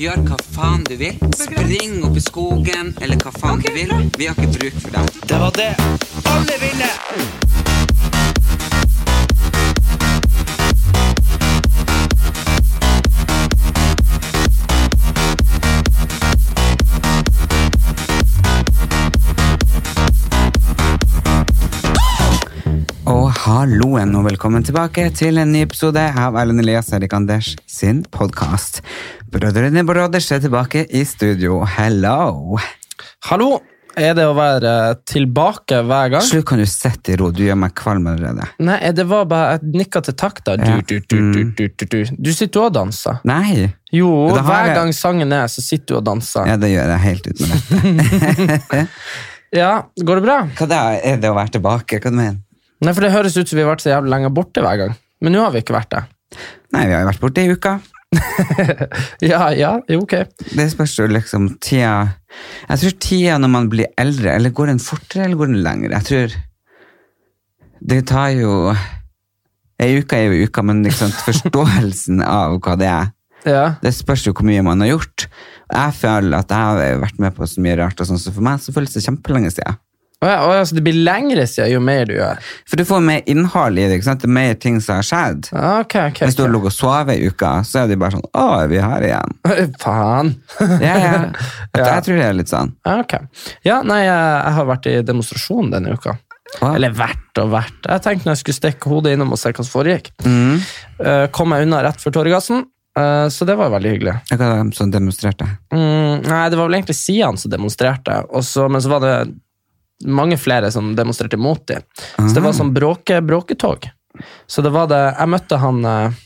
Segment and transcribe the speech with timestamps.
[0.00, 1.18] Gjør hva faen du vil.
[1.36, 3.92] Spring opp i skogen, eller hva faen du vil.
[4.16, 5.20] Vi har ikke bruk for deg.
[5.28, 5.70] Det var det
[6.32, 6.90] alle ville!
[23.50, 28.78] Halloen, og velkommen tilbake til en ny episode av Erlend Elias Erik Anders sin podkast.
[29.30, 31.60] Brødrene Brothers er tilbake i studio.
[31.76, 32.56] Hello!
[33.28, 33.60] Hallo!
[34.00, 34.70] Er det å være
[35.06, 36.22] tilbake hver gang?
[36.24, 37.28] Slutt, kan du sitte i ro?
[37.34, 38.46] Du gjør meg kvalm allerede.
[38.62, 40.54] Nei, det var bare et nikka til takta.
[40.58, 42.12] Du, du, du, du, du, du, du.
[42.14, 43.18] du sitter og danser.
[43.28, 43.68] Nei!
[43.94, 46.46] Jo, hver jeg- gang sangen er, så sitter du og danser.
[46.50, 48.86] Ja, det gjør jeg helt uten rette.
[49.60, 50.36] Ja, Går det bra?
[50.58, 50.80] Hva da?
[51.02, 51.98] Er det å være tilbake?
[51.98, 52.36] Hva du mener
[52.86, 54.92] Nei, for Det høres ut som vi har vært så jævlig lenge borte hver gang.
[55.20, 56.04] Men nå har vi ikke vært det.
[56.72, 57.72] Nei, vi har jo vært borte i uka.
[59.30, 60.14] Ja, ja, jo, ok.
[60.56, 62.16] Det spørs jo liksom tida
[62.68, 65.94] Jeg tror tida når man blir eldre, eller går den fortere eller går den lenger?
[65.98, 66.34] Jeg tror
[67.92, 68.54] Det tar jo
[69.80, 73.06] Ei uke er jo uka, men liksom forståelsen av hva det er,
[73.48, 73.62] Ja.
[73.80, 75.24] det spørs jo hvor mye man har gjort.
[75.72, 78.44] Jeg føler at jeg har vært med på så mye rart, og sånn, så for
[78.44, 79.78] meg så føles det kjempelenge siden.
[80.20, 82.40] Å ja, å ja, så det blir lengre siden jo mer du gjør?
[82.68, 84.20] For du får mer innhold i det, ikke sant?
[84.20, 85.46] det er mer ting som har skjedd.
[85.48, 86.18] Okay, Ok, ok.
[86.26, 88.68] Hvis du har ligget og sovet i uka, så er det bare sånn Å, er
[88.68, 89.36] vi her igjen?
[89.84, 90.34] Faen.
[90.60, 91.14] Ja, ja.
[91.80, 91.86] Ja.
[91.86, 92.74] Jeg tror det er litt sånn.
[92.84, 93.16] Ja, Ok.
[93.64, 96.18] Ja, nei, jeg, har vært i demonstrasjon denne uka.
[96.58, 96.72] Å.
[96.74, 97.78] Eller vært og vært.
[97.86, 100.10] Jeg tenkte når jeg skulle stikke hodet innom og se hva som foregikk.
[100.26, 100.56] Mm.
[101.00, 102.64] Eh, kom jeg unna rett før Torgassen,
[102.98, 104.16] eh, så det var veldig hyggelig.
[104.34, 105.46] Hva var det som demonstrerte?
[105.72, 109.14] Mm, nei, det var vel egentlig Sian som demonstrerte, Også, men så var det
[110.06, 111.82] mange flere som demonstrerte mot dem.
[112.16, 113.88] Så det var sånn bråke, bråketog.
[114.50, 116.16] Så det var det Jeg møtte han eh,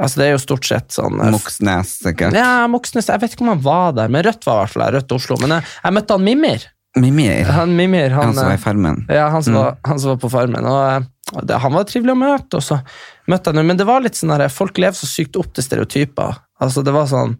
[0.00, 2.36] Altså, det er jo stort sett sånn eh, Moxnes, sikkert.
[2.36, 3.10] Ja, Moxnes.
[3.10, 4.94] Jeg vet ikke om han var der, men Rødt var i hvert fall der.
[4.96, 5.36] Rødt Oslo.
[5.42, 6.68] Men jeg, jeg møtte han Mimir.
[6.98, 9.04] Mimir, Han Mimir, han, han som var eh, i Farmen.
[9.08, 10.66] Ja, han som, var, han som var på Farmen.
[10.66, 12.80] Og, eh, det, han var trivelig å møte, og så
[13.30, 13.68] møtte jeg ham.
[13.70, 16.40] Men det var litt sånn der, folk lever så sykt opp til stereotyper.
[16.60, 17.36] Altså, det var sånn,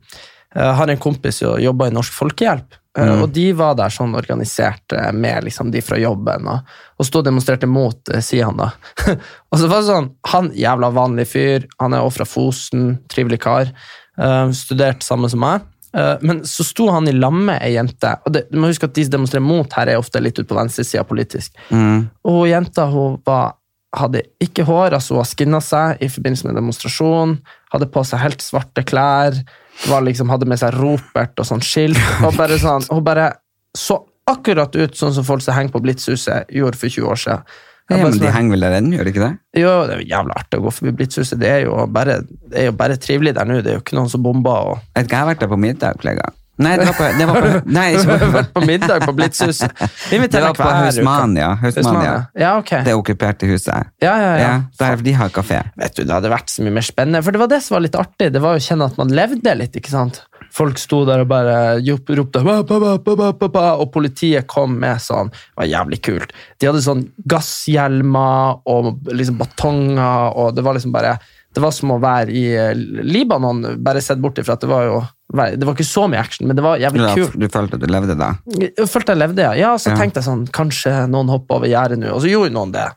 [0.54, 4.16] Jeg har en kompis som jobba i Norsk Folkehjelp, eh, og de var der sånn
[4.18, 8.58] organisert eh, med liksom, de fra jobben, og, og sto og demonstrerte mot sier Sian.
[8.58, 8.72] da.
[9.50, 13.42] og så var det sånn, Han jævla vanlig fyr, han er også fra Fosen, trivelig
[13.46, 13.74] kar,
[14.20, 15.62] Uh, studert samme som meg.
[15.96, 18.88] Uh, Men så sto han i lag med ei jente, og det, du må huske
[18.90, 21.54] at de som demonstrerer mot her, er ofte litt ute på venstresida politisk.
[21.70, 22.10] Mm.
[22.28, 23.56] Og jenta hun var,
[23.96, 27.38] hadde ikke hår, altså hun har skinna seg i forbindelse med demonstrasjon.
[27.72, 29.40] Hadde på seg helt svarte klær.
[29.88, 31.98] Var liksom, hadde med seg ropert og sånn skilt.
[32.26, 33.30] Og bare sånn, hun bare
[33.76, 37.44] så akkurat ut sånn som folk som henger på Blitzhuset, gjorde for 20 år siden.
[37.90, 39.30] Ja, men de sånn, henger vel der ennå, gjør de ikke det?
[39.58, 41.40] jo, det er jo jævla artig å gå forbi Blitzhuset.
[41.40, 42.20] Det er jo bare,
[42.52, 43.56] det er jo bare trivelig der nå.
[43.64, 44.74] Det er jo ikke noen som bomber.
[44.74, 46.36] og Jeg jeg har vært der på middag flere ganger.
[46.60, 49.84] Nei, det var på, det var på, nei, ikke på, vært på middag på Blitzhuset.
[50.10, 50.66] Det var på.
[50.66, 51.54] Hausmania.
[51.60, 52.14] Hausmania.
[52.38, 52.82] Ja, okay.
[52.84, 53.88] Det okkuperte huset.
[54.02, 54.50] Ja, ja, ja.
[54.80, 55.62] Der, de har kafé.
[55.80, 57.22] vet du, det hadde vært så mye mer spennende.
[57.24, 58.30] For det var det som var litt artig.
[58.34, 59.78] Det var å kjenne at man levde litt.
[59.80, 60.22] ikke sant?
[60.54, 61.78] Folk sto der og bare
[62.18, 65.30] ropte Og politiet kom med sånn.
[65.30, 66.34] Det var jævlig kult.
[66.58, 71.16] De hadde sånn gasshjelmer og liksom batonger, og det var liksom bare
[71.54, 74.84] Det var som å være i eh, Libanon, bare sett bort ifra at det var
[74.86, 75.00] jo
[75.30, 77.34] Det var ikke så mye action, men det var jævlig Du, kult.
[77.38, 78.32] du følte at du levde da?
[78.50, 79.52] Jeg følte jeg levde, ja.
[79.54, 79.96] ja så Ja.
[80.00, 82.88] tenkte jeg sånn, kanskje noen hopper over gjerdet nå, og så gjorde noen det.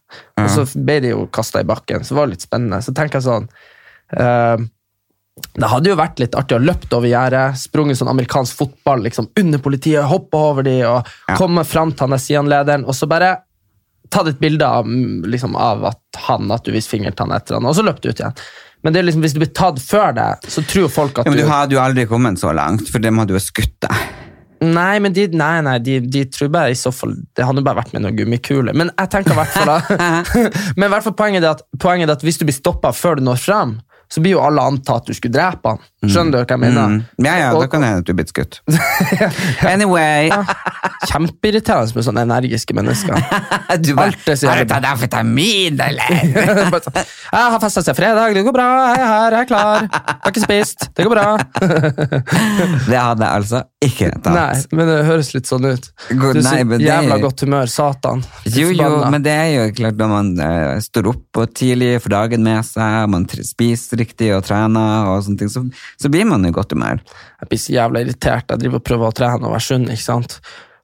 [0.41, 2.81] Og så ble de jo kasta i bakken, så det var litt spennende.
[2.81, 3.45] Så tenker jeg sånn
[4.17, 4.57] uh,
[5.57, 9.29] Det hadde jo vært litt artig å løpt over gjerdet, sprunget sånn amerikansk fotball liksom
[9.37, 11.35] under politiet, hoppa over de og Ja.
[11.37, 13.31] komme fram til han der Sian-lederen, og så bare
[14.09, 17.55] tatt et bilde av, liksom, av at han, at du viste fingeren til han etter
[17.57, 18.33] han, og så løp du ut igjen.
[18.83, 21.39] Men det liksom, hvis du blir tatt før det, så tror folk at Ja, men
[21.39, 24.03] du du hadde jo aldri kommet så langt, for dem hadde jo skutt deg.
[24.63, 27.81] Nei, men de, nei, nei, de, de tror bare i så fall Det hadde bare
[27.81, 28.75] vært med noen gummikuler.
[28.77, 29.71] Men jeg tenker i hvert fall
[30.77, 33.19] Men i hvert fall poenget er at, poenget er at hvis du blir stoppa før
[33.19, 33.77] du når fram,
[34.13, 35.79] så blir jo alle antatt at du skulle drepe han.
[36.03, 36.91] Skjønner du hva jeg mener?
[36.93, 37.25] Mm.
[37.25, 38.59] Ja, ja, da kan det hende at du er blitt skutt.
[39.73, 40.27] Anyway.
[41.09, 43.17] Kjempeirriterende med sånne energiske mennesker.
[43.83, 46.11] Du Alt er så Har du tatt amfetamin, eller?
[46.83, 49.85] Sånn, jeg har festa seg fredag, det går bra, jeg er her, jeg er klar.
[49.87, 51.25] Jeg har ikke spist, det går bra.
[52.87, 54.29] Det hadde jeg altså ikke tatt.
[54.35, 55.89] Nei, men det høres litt sånn ut.
[56.11, 58.23] God- Du nei, det- jævla godt humør, satan.
[58.45, 62.13] Jo, jo, men det er jo klart når man uh, står opp og tidlig, får
[62.13, 65.63] dagen med seg, man spiser riktig og trener og sånne ting, så,
[65.99, 67.01] så blir man i godt humør.
[67.41, 68.51] Jeg blir så jævla irritert.
[68.51, 70.39] Jeg driver og prøver å trene og være sunn, ikke sant.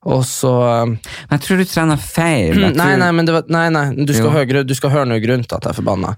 [0.07, 2.54] Og så um, Men jeg tror du trener feil.
[2.56, 2.75] Tror...
[2.80, 5.44] Nei, nei, men det var, nei, nei, du skal, høre, du skal høre noe grunn
[5.44, 6.13] til at jeg er forbanna.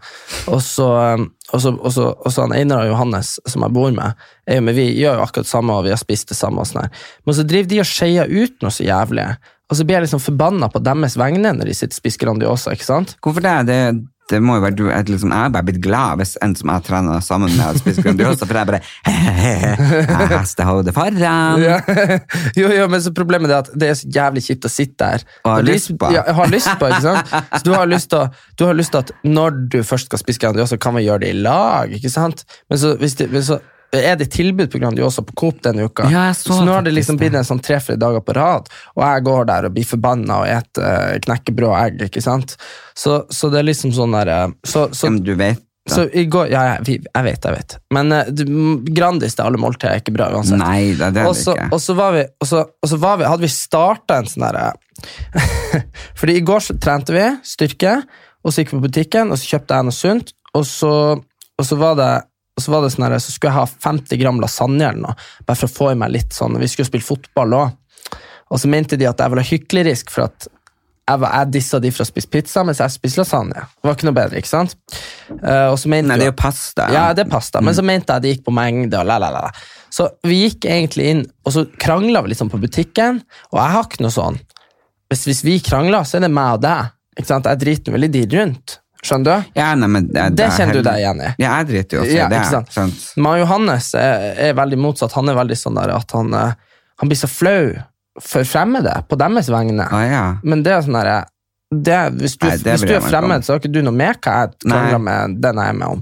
[0.53, 3.75] Og så, um, og så, og så, og så han Einar og Johannes, som jeg
[3.75, 6.37] bor med, jo med, vi gjør jo akkurat det samme, og vi har spist det
[6.37, 6.61] samme.
[6.61, 7.09] og sånn her.
[7.25, 9.27] Men så driver de og skeier ut noe så jævlig.
[9.71, 12.75] Og så blir jeg liksom forbanna på deres vegne når de sitter og spiser Grandiosa.
[12.75, 13.15] ikke sant?
[13.23, 13.57] Hvorfor det?
[13.71, 13.81] det?
[14.31, 16.71] Det må jo være du, jeg, liksom, jeg er bare blitt glad hvis en som
[16.71, 21.61] jeg trener sammen med, spist Grandiosa, for jeg bare Jeg hestehodet foran.
[21.61, 21.79] Ja.
[22.61, 25.25] jo, jo, men så problemet er at det er så jævlig kjipt å sitte der.
[25.43, 26.11] Og har lyst på.
[26.15, 27.35] Ja, har lyst på, ikke sant?
[27.61, 31.25] Så du har lyst til at når du først skal spise Grandiosa, kan vi gjøre
[31.25, 32.45] det i lag, ikke sant?
[32.69, 33.59] Men så, hvis det, men så
[33.99, 36.05] er det tilbud på Grandiosa på Coop denne uka.
[36.11, 39.03] Ja, jeg så nå har det liksom blitt en sånn tre-fire dager på rad, og
[39.03, 42.55] jeg går der og blir forbanna og spiser uh, knekkebrød og egg, ikke sant?
[42.97, 45.95] Så, så det er liksom sånn der uh, så, så, men du vet da.
[45.95, 47.77] så i går, ja, ja, vi- jeg vet, jeg vet.
[47.97, 48.45] Men uh, du,
[48.95, 50.61] Grandis til alle måltider er ikke bra uansett.
[50.61, 51.69] Nei, det er det så, ikke.
[51.73, 54.47] og så var vi, og så, og så var vi, hadde vi starta en sånn
[54.47, 54.71] derre
[56.19, 57.97] Fordi i går så trente vi styrke,
[58.41, 61.65] og så gikk vi på butikken, og så kjøpte jeg noe sunt, og så, og
[61.65, 62.11] så var det
[62.61, 65.29] og så var det sånn her, så skulle jeg ha 50 gram lasagne eller noe,
[65.47, 67.77] bare for å få i meg litt sånn Vi skulle spille fotball òg.
[68.51, 70.45] Og så mente de at jeg var hyklerisk for at
[71.09, 73.65] jeg, var, jeg dissa de for å spise pizza, mens jeg spiste lasagne.
[73.65, 74.75] Det var ikke noe bedre, ikke sant?
[75.31, 76.87] Uh, og så mente Nei, det er jo pasta.
[76.93, 79.01] ja, det er pasta, men så mente jeg det gikk på mengde.
[79.01, 79.47] og la, la, la.
[79.47, 79.89] la.
[79.91, 83.89] Så vi gikk egentlig inn, og så krangla vi liksom på butikken, og jeg har
[83.89, 84.39] ikke noe sånn
[85.11, 86.93] Hvis, hvis vi krangler, så er det meg og deg.
[87.19, 87.49] Ikke sant?
[87.49, 88.77] Jeg driter veldig i de rundt.
[89.01, 89.51] Skjønner du?
[89.57, 91.29] Ja, nei, men det, Det er kjenner du deg igjen i.
[91.41, 92.41] Ja, jeg driter jo også Ja, det.
[92.43, 93.05] ikke sant?
[93.17, 95.15] Men Johannes er, er veldig motsatt.
[95.17, 96.53] Han er veldig sånn der at han, eh,
[97.01, 97.71] han blir så flau
[98.21, 99.87] for fremmede på deres vegne.
[99.89, 100.23] Ah, ja.
[100.45, 101.21] Men det er sånn derre
[101.71, 104.41] det, hvis, du, Nei, hvis du er fremmed, så har ikke du noe med hva
[104.43, 106.01] jeg krangler med den jeg er med om.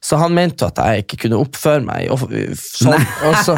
[0.00, 2.22] Så han mente at jeg ikke kunne oppføre meg og,
[2.54, 3.06] sånn.
[3.26, 3.56] Og så,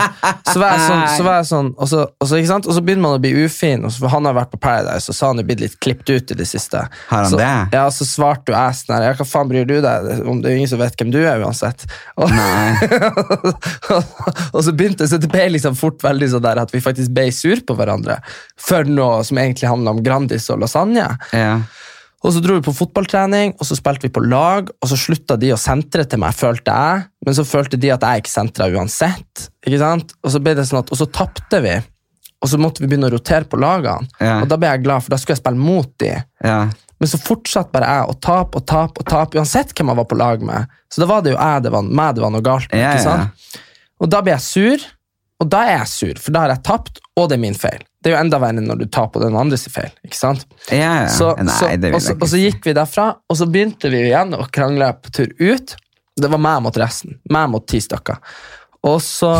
[0.48, 2.68] så var jeg sånn, så var jeg sånn og, så, og, så, ikke sant?
[2.68, 5.16] og så begynner man å bli ufin, og så, han har vært på Paradise, og
[5.16, 6.84] så har han jo blitt litt klippet ut i det siste.
[7.10, 7.50] Har han så, det?
[7.76, 10.40] Ja, så svarte jo jeg sånn her, ja, hva faen bryr du deg om?
[10.40, 11.84] Det er jo ingen som vet hvem du er uansett.
[12.20, 12.32] Og,
[14.54, 17.28] og så begynte så det ble liksom fort veldig sånn der at vi faktisk ble
[17.34, 18.20] sur på hverandre
[18.60, 21.12] for noe som egentlig handla om Grandis og lasagne.
[21.36, 21.60] ja.
[22.20, 25.38] Og så dro vi på fotballtrening, og så spilte vi på lag, og så slutta
[25.40, 28.68] de å sentre til meg, følte jeg, men så følte de at jeg ikke sentra
[28.68, 29.46] uansett.
[29.64, 30.12] ikke sant?
[30.20, 31.78] Og så ble det sånn at, og så tapte vi,
[32.40, 34.08] og så måtte vi begynne å rotere på lagene.
[34.20, 34.42] Ja.
[34.42, 36.14] Og da ble jeg glad, for da skulle jeg spille mot de.
[36.44, 36.60] ja.
[37.00, 40.06] Men så fortsatte bare jeg å tape og tape og tape, uansett hvem jeg var
[40.10, 40.72] på lag med.
[40.92, 42.82] Så da var det jo jeg det var, meg det var noe galt med.
[42.82, 43.54] Ja, ikke sant?
[44.00, 44.84] Og da ble jeg sur,
[45.40, 47.80] og da er jeg sur, for da har jeg tapt, og det er min feil.
[48.00, 49.90] Det er jo enda verre når du tar på den andres feil.
[50.04, 50.46] ikke sant?
[50.72, 51.08] ja, ja.
[51.12, 54.32] Så, Nei, så, og, så, og så gikk vi derfra, og så begynte vi igjen
[54.36, 55.74] å krangle på tur ut.
[56.20, 57.18] Det var meg mot resten.
[57.32, 58.18] Meg mot ti stykker.
[58.88, 59.30] Og så,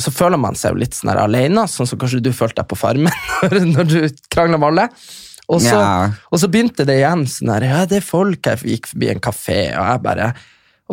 [0.00, 2.68] så føler man seg jo litt sånn her alene, sånn som kanskje du følte deg
[2.72, 3.12] på Farmen
[3.52, 4.00] når- når du
[4.32, 4.88] krangla med alle.
[5.48, 6.08] Og så, Ja.
[6.32, 9.10] og så begynte det igjen sånn her, ja, det er folk her, vi gikk forbi
[9.12, 10.30] en kafé, og jeg bare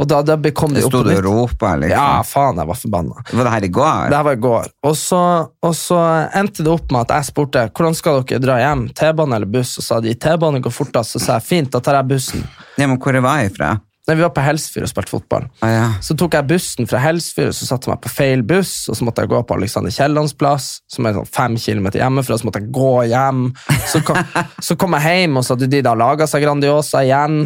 [0.02, 1.94] Og da, da kom det Det opp sto du og ropa, liksom.
[1.94, 3.22] Ja, faen, jeg var forbanna.
[3.30, 4.10] Var det her i går?
[4.10, 4.72] Det her var i går.
[4.90, 5.22] Og så,
[5.62, 6.00] og så
[6.40, 9.76] endte det opp med at jeg spurte hvordan skal dere dra hjem, T-bane eller buss,
[9.78, 12.44] og sa de T-bane går fortest, så sa jeg fint, da tar jeg bussen.
[12.82, 13.76] Ja, men hvor var jeg fra?
[14.10, 15.46] Nei, Vi var på Helsfyr og spilte fotball.
[15.62, 15.86] Ah, ja.
[16.02, 18.98] Så tok jeg bussen fra Helsfyr, og så satte jeg meg på feil buss, og
[18.98, 22.50] så måtte jeg gå på Alexander Kiellands plass, som er sånn fem kilometer hjemmefra, så
[22.50, 23.46] måtte jeg gå hjem.
[23.92, 24.18] Så kom,
[24.68, 27.44] så kom jeg hjem, og så hadde de da laga seg Grandiosa igjen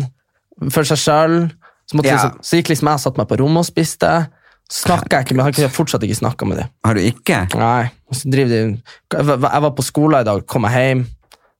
[0.71, 1.37] for seg sjøl.
[1.85, 4.11] Så, måtte liksom, så gikk liksom jeg og satte meg på rommet og spiste.
[4.73, 6.71] Snakka jeg ikke med Jeg har fortsatt ikke snakka med dem.
[6.87, 7.43] Har du ikke?
[7.61, 7.91] Nei,
[9.13, 11.03] jeg var på skolen i dag, kom jeg hjem,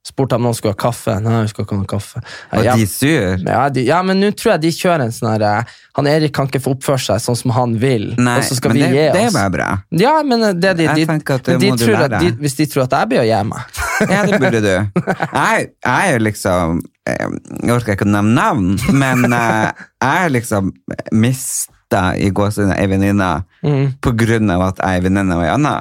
[0.05, 1.15] spurte om noen skulle ha kaffe.
[1.23, 2.21] Nei, vi skal ikke ha noe kaffe.
[2.51, 3.39] Var Ja, de sur?
[3.41, 6.33] ja, de, ja, men nå tror jeg de kjører en sånn her eh, Han Erik
[6.35, 8.83] kan ikke få oppføre seg sånn som han vil, Nei, og så skal men vi
[8.83, 9.69] det, gi det er bare bra.
[9.97, 12.19] Ja, men eh, det, de, Jeg tenker at det de må du lære.
[12.21, 13.79] de, Hvis de tror at jeg blir å gi meg
[14.13, 14.73] Ja, det burde du.
[14.75, 17.25] Jeg, jeg er liksom eh,
[17.63, 19.73] Jeg orker ikke å nevne navn, men jeg
[20.05, 20.69] er liksom
[21.15, 23.31] mista i gåsehudet ei venninne
[23.65, 23.97] mm.
[24.03, 25.75] på grunn av at jeg er venninne av ei anna.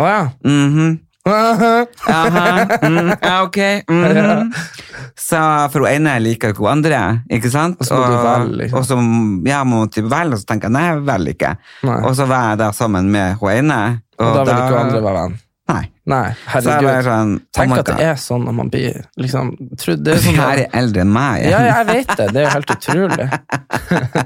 [0.00, 0.22] Å ja.
[0.44, 0.94] Mhm.
[1.24, 3.58] Aha, mm, ja, ok.
[3.88, 4.50] mhm.
[5.16, 5.38] Så
[5.72, 6.98] for hun ene liker ikke hun andre,
[7.32, 7.78] ikke sant?
[7.80, 8.78] Og så må du velge, liksom.
[8.78, 8.98] og så
[9.48, 11.52] ja, må typ velge, og så tenker jeg nei, jeg velger ikke.
[11.88, 11.96] Nei.
[12.04, 13.80] Og så var jeg da sammen med hun ene.
[14.18, 15.40] Og da vil ikke hun andre være venn.
[15.72, 15.82] Nei.
[16.12, 17.06] Nei, herregud.
[17.06, 20.36] sånn, oh Tenk at det er sånn når man blir liksom tro- det er sånn
[20.36, 21.46] Her er eldre enn meg.
[21.48, 22.26] Ja, jeg vet det.
[22.34, 23.28] Det er jo helt utrolig.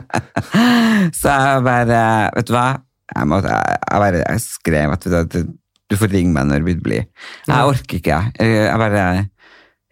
[1.21, 2.03] Så jeg bare,
[2.35, 2.67] vet du hva?
[3.15, 5.39] Jeg, måtte, jeg, jeg bare jeg skrev at vet
[5.91, 7.01] du, får ringe meg når du vil bli.
[7.49, 8.19] Jeg orker ikke.
[8.39, 9.05] Jeg, jeg bare,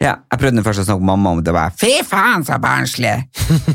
[0.03, 1.55] ja, jeg prøvde først å snakke med mamma om det.
[1.57, 3.15] Bare, Fy faen, så barnslig!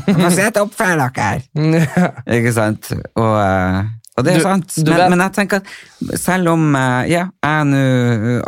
[0.06, 1.42] Jeg må sette opp for dere!
[2.38, 2.92] Ikke sant?
[3.18, 3.80] Og, eh,
[4.12, 4.74] og det er Du- sant.
[4.84, 7.82] du Men, men jeg tenker at selv om eh, ja, jeg er nå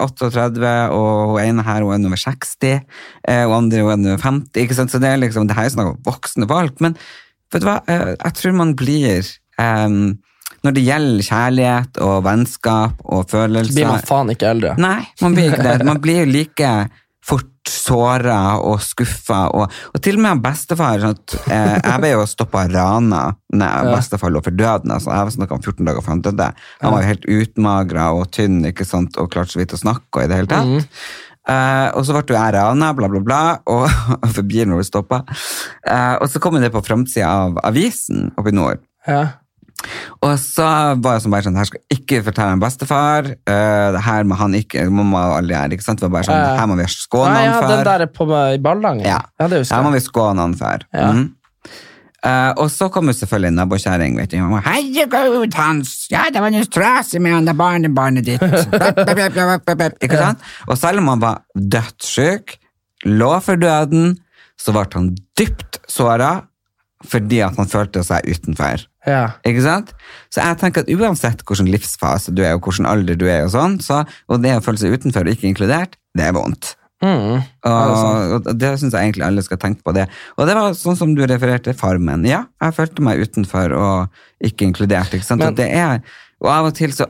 [0.05, 2.81] 38, og hun ene her hun er nummer over 60,
[3.27, 4.93] eh, og andre hun er nå 50, ikke sant?
[4.95, 6.79] så det er liksom, det her er sånne voksne folk.
[6.85, 6.95] Men
[7.51, 9.99] vet du hva, Eh, jeg tror man blir eh,
[10.65, 14.77] Når det gjelder kjærlighet og vennskap og følelser Blir man faen ikke eldre.
[14.81, 15.89] Nei, man blir ikke det.
[15.89, 16.71] Man blir jo like
[17.25, 19.47] fort såra og skuffa.
[19.57, 23.23] Og, og til og med bestefar sånn at, eh, Jeg ble jo stoppa rana
[23.55, 24.93] da bestefar lå for døden.
[24.93, 26.49] Altså, jeg var snakka om 14 dager før han døde.
[26.83, 29.17] Han var jo helt utmagra og tynn ikke sant?
[29.21, 30.91] og klarte så vidt å snakke i det hele tatt.
[31.45, 33.85] Eh, og så ble jo jeg rana, bla, bla, bla, og
[34.35, 35.23] for bilen ble stoppa.
[35.85, 38.81] Uh, og så kom det på framsida av avisen oppe i nord.
[39.09, 39.44] Ja.
[40.25, 40.67] Og så
[41.05, 44.27] var jeg som bare sånn, her skal jeg ikke fortelle en bestefar, uh, det her
[44.29, 46.01] må han ikke, mamma og alle her, ikke sant?
[46.03, 46.59] Det var bare sånn, Ja, ja.
[46.63, 47.71] her må vi skåne han ja, for.
[47.75, 49.07] den der er på i Ballangen?
[49.09, 49.23] Ja.
[49.45, 50.01] det husker her må jeg.
[50.03, 50.87] vi skåne han for.
[50.95, 51.09] Ja.
[51.15, 51.33] Mm.
[52.25, 54.15] Uh, og så kom jo selvfølgelig nabokjerring.
[54.65, 55.91] Herregud, Hans!
[56.09, 58.41] Ja, det var noe trasig med han der barnebarnet ditt.
[60.07, 60.41] Ikke sant?
[60.65, 62.57] Og selv om han var dødssyk,
[63.13, 64.15] lå for døden,
[64.57, 66.31] så ble han dypt såra
[67.09, 68.87] fordi at han følte seg utenfor.
[69.09, 69.25] Ja.
[69.47, 69.93] Ikke sant?
[70.33, 73.53] Så jeg tenker at uansett hvilken livsfase du er, og hvilken alder du er, og
[73.55, 76.75] sånn, så, og det å føle seg utenfor og ikke inkludert, det er vondt.
[77.05, 77.43] Mm.
[77.69, 80.07] Og, og det syns jeg egentlig alle skal tenke på det.
[80.39, 82.25] Og det var sånn som du refererte Farmen.
[82.29, 85.13] Ja, jeg følte meg utenfor og ikke inkludert.
[85.13, 85.43] Ikke sant?
[85.43, 86.01] Men- og, det er,
[86.41, 87.09] og av og til så,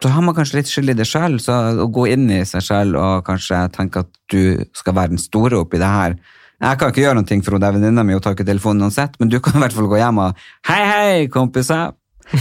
[0.00, 2.64] så har man kanskje litt skyld i det sjøl, så å gå inn i seg
[2.64, 6.16] sjøl og kanskje tenke at du skal være den store oppi det her
[6.64, 9.18] Jeg kan ikke gjøre noe for det er venninna mi, hun tar ikke telefonen uansett,
[9.20, 11.92] men du kan i hvert fall gå hjem og Hei, hei, kompiser!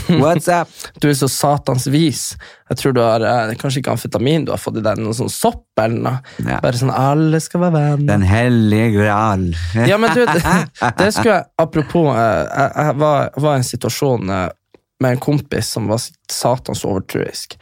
[0.08, 0.70] What's up?
[1.02, 2.38] Du er så satans vis.
[2.72, 5.32] Jeg tror du har eh, kanskje ikke amfetamin, du har fått i deg noe sånn
[5.32, 6.36] sopp eller noe.
[6.40, 6.62] Ja.
[6.64, 8.08] Bare sånn 'alle skal være venn'.
[8.08, 9.50] Den hellige gral.
[9.92, 10.42] Ja, men du, det,
[10.98, 14.46] det skulle jeg Apropos, eh, jeg, jeg var, var i en situasjon eh,
[15.04, 16.00] med en kompis som var
[16.32, 17.58] satans overtruisk.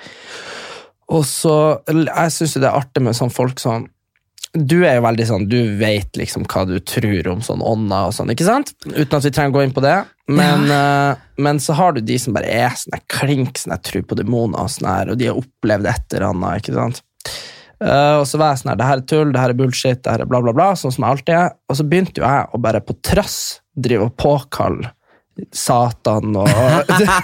[1.12, 1.56] Og så
[1.90, 3.90] Jeg syns jo det er artig med sånne folk som
[4.52, 8.16] du er jo veldig sånn, du vet liksom hva du tror om sånn ånder og
[8.16, 8.74] sånn, ikke sant?
[8.90, 9.96] Uten at vi trenger å gå inn på det.
[10.32, 14.06] Men, eh, men så har du de som bare er sånn klink, sånn jeg tror
[14.10, 17.02] på demoner og sånn her, og de har opplevd et eller annet, ikke sant?
[17.82, 20.02] Uh, og så var jeg sånn her, det her er tull, det her er bullshit,
[20.06, 21.56] det her er bla bla bla, sånn som jeg alltid er.
[21.72, 23.38] Og så begynte jo jeg å bare på trass
[23.74, 24.92] drive og påkalle
[25.56, 26.48] Satan og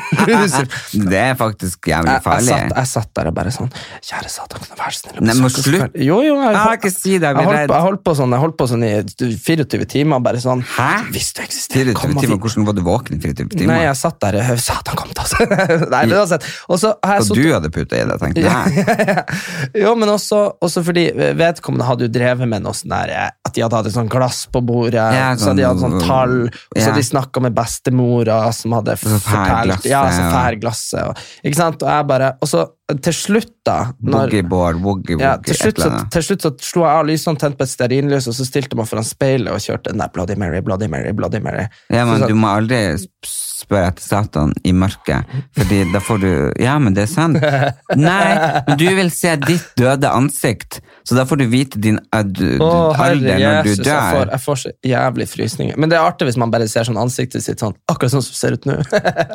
[1.11, 2.47] Det er faktisk jævlig jeg, jeg, farlig.
[2.53, 3.67] satt, jeg satt der og bare sånn
[4.07, 5.17] Kjære Satan, kan du være snill?
[5.27, 5.97] Nei, men slutt.
[6.07, 8.57] Jo, jo, jeg, Ah, ikke si jeg jeg, holdt, jeg, holdt på sånn, jeg holdt
[8.57, 10.87] på sånn i 24 timer, bare sånn Hæ?
[11.13, 13.73] Hvis du eksisterer, 24 kom og timer, vi- hvordan var du våken i 24 timer?
[13.73, 15.35] Nei, jeg satt der og Satan, kom til oss!
[15.93, 16.47] Nei, uansett.
[16.71, 19.27] Og så har jeg Og du hadde putta i det, tenkte jeg.
[19.83, 21.05] jo, men også, også fordi
[21.37, 24.11] vedkommende hadde jo drevet med noe sånn der eh, At de hadde hatt et sånt
[24.11, 26.95] glass på bordet, Ja, så de hadde sånn sånn- tall, og så ja.
[26.97, 27.55] de snakka med
[27.97, 31.03] bestemora som hadde fær fortalt Ja, så fær glasset.
[31.07, 31.83] Og, ikke sant?
[31.83, 35.89] Og jeg bare Og så til slutt, da når, Boogieboard, woogie ja, til, slutt, så,
[36.13, 38.87] til slutt så slo jeg av lysene, tente på et stearinlys, og så stilte meg
[38.87, 41.65] foran speilet og kjørte den der Bloody Mary, Bloody Mary, Bloody Mary.
[41.91, 42.79] Ja, men Så- du må aldri
[43.27, 45.27] spørre etter Satan i mørket,
[45.57, 46.31] fordi da får du
[46.63, 47.43] Ja, men det er sant.
[47.95, 51.99] Nei, men du vil se ditt døde ansikt, så da får du vite din
[52.31, 53.91] du, Å, herre alder når du dør.
[53.91, 55.75] jeg får, jeg får så jævlig frysninger.
[55.75, 58.31] Men det er artig hvis man bare ser sånn ansiktet sitt sånn, akkurat sånn som
[58.31, 58.79] det ser ut nå.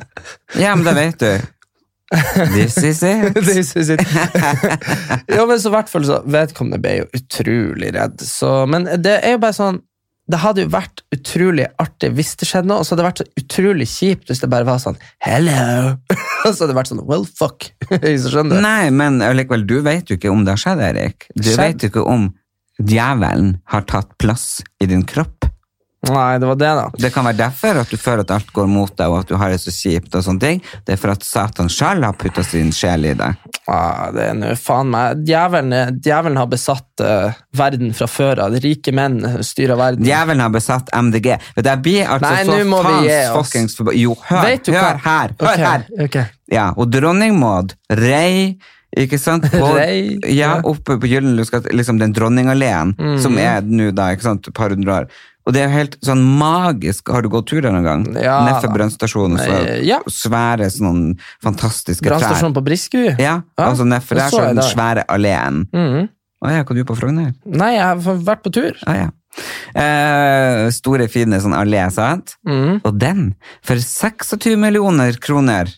[0.62, 1.52] Ja, men da vet du.
[2.52, 3.34] This is it.
[3.48, 4.02] This is it.
[5.36, 8.20] ja, men så hvert fall så vedkommende ble jo utrolig redd.
[8.24, 9.80] Så, men det er jo bare sånn
[10.32, 13.22] Det hadde jo vært utrolig artig hvis det skjedde noe, og så hadde det vært
[13.24, 15.96] så utrolig kjipt hvis det bare var sånn Hello!
[16.46, 17.70] og så hadde det vært sånn Well, fuck.
[17.90, 18.62] så skjønner du?
[18.64, 21.26] Nei, men allikevel, du vet jo ikke om det har skjedd, Erik.
[21.34, 21.58] Du Skjedd?
[21.64, 22.28] vet jo ikke om
[22.82, 25.48] djevelen har tatt plass i din kropp.
[26.10, 26.86] Nei, det var det, da.
[26.98, 29.36] Det kan være derfor at du føler at alt går mot deg, og at du
[29.38, 30.10] har det så kjipt.
[30.18, 30.62] og sånne ting.
[30.82, 33.38] Det er for at Satan sjøl har putta sin sjel i deg.
[33.70, 38.58] Ah, det er nå faen meg Djevelen, djevelen har besatt uh, verden fra før av.
[38.64, 40.06] Rike menn styrer verden.
[40.08, 41.36] Djevelen har besatt MDG.
[41.62, 43.80] Det blir altså Nei, så faens fuckings.
[44.02, 45.38] Jo, hør, hør her!
[45.38, 45.88] Hør okay, her!
[46.08, 46.38] Okay.
[46.50, 48.58] Ja, og dronning Maud rei
[48.98, 49.46] Ikke sant?
[49.54, 50.48] På, Rei, ja, ja.
[50.68, 52.90] oppe på Gyldenløs liksom den dronningalleen,
[53.24, 55.06] som er nå da, ikke sant, et par hundre år.
[55.46, 57.08] Og det er helt sånn magisk.
[57.10, 58.02] Har du gått tur der noen gang?
[58.22, 59.98] Ja, Nedfor brannstasjonen, så Eh, ja.
[60.06, 62.18] svære sånne fantastiske trær.
[62.20, 63.16] Brannstasjonen på Briskeby?
[63.18, 65.64] Ja, altså nedfor der så er den svære alleen.
[65.72, 66.08] Mhm.
[66.42, 67.34] Å ja, hva du på Frogner?
[67.46, 67.96] Nei, jeg har
[68.26, 68.72] vært på tur.
[68.86, 69.10] Ah, ja.
[69.78, 72.34] eh, store, fine sånn allé, sant?
[72.46, 72.80] Mm.
[72.84, 75.70] Og den, for 26 millioner kroner,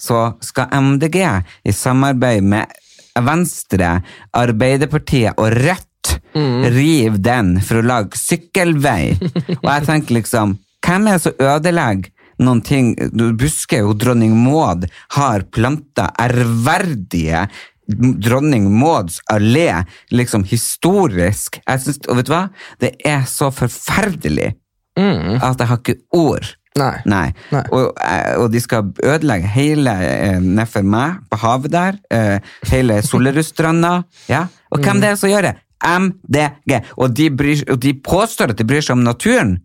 [0.00, 1.18] så skal MDG
[1.66, 2.70] i samarbeid med
[3.18, 4.00] Venstre,
[4.32, 5.88] Arbeiderpartiet og Rødt
[6.34, 9.14] rive den for å lage sykkelvei.
[9.62, 12.10] og jeg tenker liksom, hvem er det som ødelegger
[12.42, 12.94] noen ting?
[13.12, 17.46] Du husker jo dronning Maud har planta ærverdige
[17.92, 21.58] dronning Mauds allé, liksom historisk.
[21.66, 22.46] Jeg synes, og vet du hva?
[22.80, 24.52] Det er så forferdelig
[24.96, 26.54] at jeg har ikke ord.
[26.78, 26.94] Nei.
[27.04, 27.26] Nei.
[27.52, 27.62] Nei.
[27.76, 33.02] Og, eh, og de skal ødelegge hele eh, nedfor meg, på havet der, eh, hele
[33.04, 33.98] Solerudstranda.
[34.30, 34.46] Ja?
[34.72, 35.54] Og hvem det er som gjør det?
[35.82, 36.78] MDG.
[36.96, 39.56] Og de, bryr, og de påstår at de bryr seg om naturen.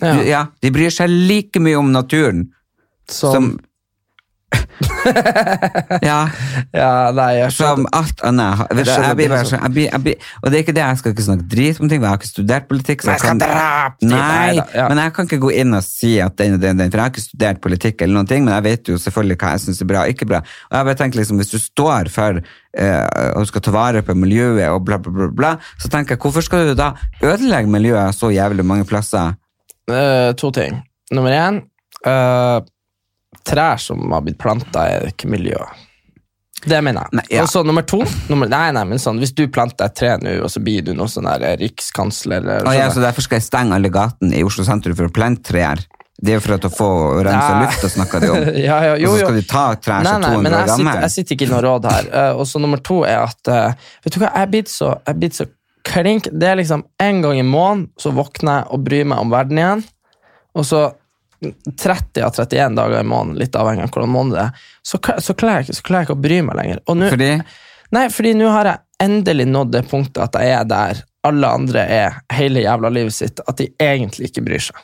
[0.00, 0.14] Ja.
[0.24, 2.44] Ja, de bryr seg like mye om naturen
[3.10, 3.48] Som, som
[6.04, 6.20] Ja,
[6.80, 8.60] Ja, nei, jeg som alt annet.
[8.76, 10.84] Vet du, Jeg blir bare sånn, jeg blir, jeg blir, og det er ikke det,
[10.84, 13.04] jeg skal ikke snakke drit om ting, jeg har ikke studert politikk.
[13.04, 14.86] Så jeg kan, nei, nei ja.
[14.90, 17.06] men jeg kan ikke gå inn og si at den og den, den, for jeg
[17.06, 19.82] har ikke studert politikk eller noen ting, men jeg vet jo selvfølgelig hva jeg synes
[19.82, 20.42] er bra og ikke bra.
[20.70, 24.16] Og jeg bare tenker liksom, hvis du står for eh, og skal ta vare på
[24.18, 26.92] miljøet og bla, bla, bla, bla, så tenker jeg, hvorfor skal du da
[27.24, 29.34] ødelegge miljøet så jævlig mange plasser?
[29.90, 30.78] Uh, to ting.
[31.10, 31.64] Nummer én
[32.06, 32.60] eh,
[33.46, 35.86] Trær som har blitt planta, er ikke miljøet.
[36.60, 37.16] Det mener jeg.
[37.16, 37.44] Nei, ja.
[37.44, 40.34] Og så nummer to nummer, Nei, nei, men sånn, Hvis du planter et tre nå,
[40.44, 43.40] og så blir du noe sånn der eh, rikskansler eller ja, sånn så derfor skal
[43.40, 45.80] jeg stenge alle gatene i Oslo sentrum for å plante trær.
[46.20, 46.88] Det er jo for at å få
[47.24, 48.42] rensa lufta, snakker de om.
[48.66, 50.96] Ja, ja, jo, og så skal de ta trær som nei, 200 men år gamle.
[51.06, 52.10] jeg sitter ikke i noe råd her.
[52.12, 54.92] Uh, og så nummer to er at uh, Vet du hva, jeg er blitt så,
[55.08, 55.48] jeg så
[55.88, 59.32] klink Det er liksom en gang i måneden så våkner jeg og bryr meg om
[59.32, 59.86] verden igjen.
[60.60, 60.82] Og så
[61.40, 65.34] 30 av 31 dager i måneden, litt avhengig av hvordan måned det er, så, så,
[65.34, 66.82] klarer jeg, ikke- å bry meg lenger.
[66.88, 67.32] Nå- Fordi
[67.92, 71.80] Nei, fordi nå har jeg endelig nådd det punktet at jeg er der alle andre
[71.90, 74.76] er hele jævla livet sitt, at de egentlig ikke bryr seg.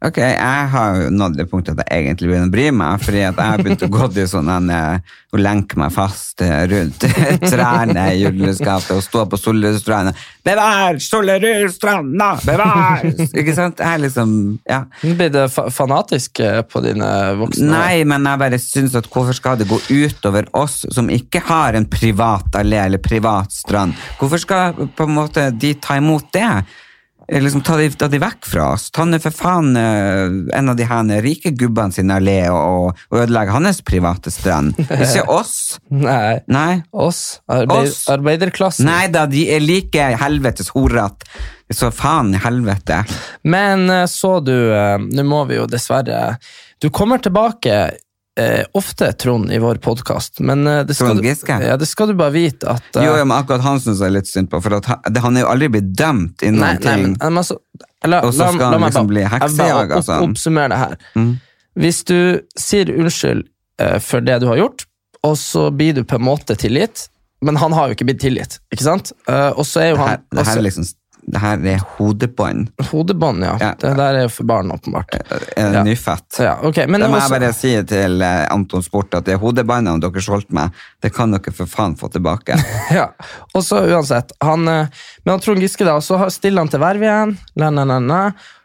[0.00, 3.20] Ok, jeg har jo nådd det punktet at jeg egentlig begynner å bry meg, fordi
[3.20, 6.62] at jeg har begynt å gå til sånn en, eh, å lenke meg fast eh,
[6.70, 7.04] rundt
[7.52, 10.14] trærne i julelandskapet og stå på Solrudstranda.
[10.48, 12.30] Bevar Solrudstranda!
[12.48, 13.04] Bevar!
[13.28, 13.84] Ikke sant?
[13.84, 14.34] Jeg er liksom,
[14.64, 14.80] ja.
[15.04, 17.12] Blir det fa fanatisk eh, på dine
[17.44, 17.68] voksne?
[17.68, 21.76] Nei, men jeg bare syns at hvorfor skal det gå utover oss som ikke har
[21.76, 23.92] en privat allé eller privat strand?
[24.16, 26.54] Hvorfor skal på en måte de ta imot det?
[27.30, 28.88] Liksom ta de, ta de vekk fra oss.
[28.90, 33.22] Ta nå for faen eh, en av de her rike gubbene sin allé og, og
[33.22, 34.74] ødelegge hans private strand.
[34.82, 35.78] Ikke oss.
[35.94, 36.40] Nei.
[36.50, 36.82] Nei.
[36.90, 37.40] Oss?
[37.46, 38.02] Arbeid Oss?
[38.10, 38.90] Arbeiderklassen?
[38.90, 41.28] Nei da, de er like helvetes horete.
[41.70, 43.04] Så faen i helvete.
[43.46, 46.32] Men eh, så du eh, Nå må vi jo dessverre
[46.82, 47.76] Du kommer tilbake
[48.40, 51.58] eh, ofte, Trond, i vår podkast, men eh, det, skal Trond du, Giske?
[51.66, 54.08] ja, det skal du bare vite at eh, Jo, ja, men akkurat han syns jeg
[54.10, 56.60] er litt synd på, for han, det- han er jo aldri blitt dømt i noen
[56.64, 57.02] Nei, nei, ting.
[57.10, 57.58] men, men altså,
[58.08, 59.96] la, Og så la, skal la han meg liksom bare- bli jeg bare heksejager, opp-
[60.00, 60.18] altså.
[60.30, 60.96] Oppsummer det her.
[61.20, 61.30] Mm.
[61.84, 62.18] Hvis du
[62.58, 63.44] sier unnskyld
[63.80, 64.86] eh, for det du har gjort,
[65.22, 67.08] og så blir du på en måte tilgitt,
[67.44, 69.12] men han har jo ikke blitt tilgitt, ikke sant?
[69.28, 70.88] Eh, og så er jo Det her, han det her også- er liksom
[71.26, 72.68] det her er hodebånd.
[72.90, 73.52] Hodebånd, ja.
[73.60, 73.70] Ja.
[73.78, 75.14] Det der er jo for barn, åpenbart.
[75.56, 75.82] Er Ja.
[75.84, 76.38] nyfødt.
[76.40, 76.86] Ja, okay.
[76.86, 80.52] men Det må jeg bare si til eh, Anton Sport, at det hodebåndene dere solgte
[80.56, 80.70] meg,
[81.02, 82.56] det kan dere for faen få tilbake.
[82.90, 83.08] Ja,
[83.54, 84.86] og så uansett han, eh,
[85.24, 88.22] Men han Trond Giske da, og så stiller han til verv igjen, la, la, la,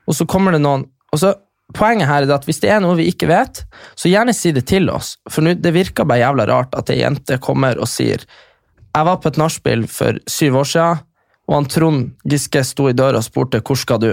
[0.07, 1.33] og så kommer det noen og så
[1.73, 3.63] Poenget her er at hvis det er noe vi ikke vet,
[3.97, 5.15] så gjerne si det til oss.
[5.27, 9.17] For nu, det virker bare jævla rart at ei jente kommer og sier Jeg var
[9.17, 11.01] på et nachspiel for syv år siden,
[11.45, 14.11] og han Trond Giske sto i døra og spurte hvor skal du?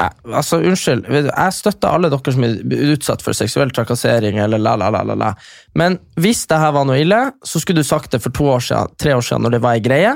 [0.00, 2.60] Jeg, altså, unnskyld, jeg støtter alle dere som er
[2.94, 4.38] utsatt for seksuell trakassering.
[4.38, 5.34] eller la, la, la, la, la.
[5.74, 8.64] Men hvis det her var noe ille, så skulle du sagt det for to år
[8.64, 10.14] siden, tre år siden når det var ei greie.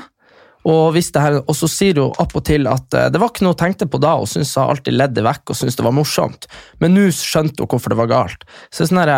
[0.64, 3.88] Og, her, og så sier hun til at eh, det var ikke noe hun tenkte
[3.90, 6.48] på da, og syntes hun alltid ledde vekk og syntes det var morsomt.
[6.80, 8.46] Men nå skjønte hun hvorfor det var galt.
[8.70, 9.14] Så det er sånn her,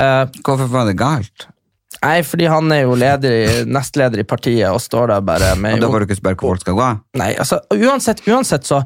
[0.00, 1.46] eh, Hvorfor var det galt?
[2.00, 5.76] Nei, fordi han er jo leder i, nestleder i partiet og står der bare med
[5.76, 6.86] Og da får du ikke spørre hvor folk skal gå?
[7.20, 8.80] Nei, altså uansett, uansett så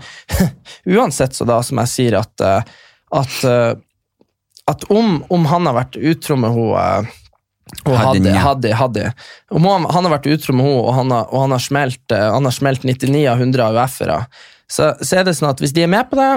[0.96, 2.72] Uansett så da, som jeg sier, at eh,
[3.14, 3.74] at, eh,
[4.70, 7.20] at om, om han har vært utro med henne
[7.84, 9.04] og Hadde hadde, Haddy.
[9.50, 12.02] Om han, han har vært utro med henne, og han har, og han har, smelt,
[12.12, 14.18] eh, han har smelt 99 av 100 AUF-ere,
[14.70, 16.28] så, så er det sånn at hvis de er med på det,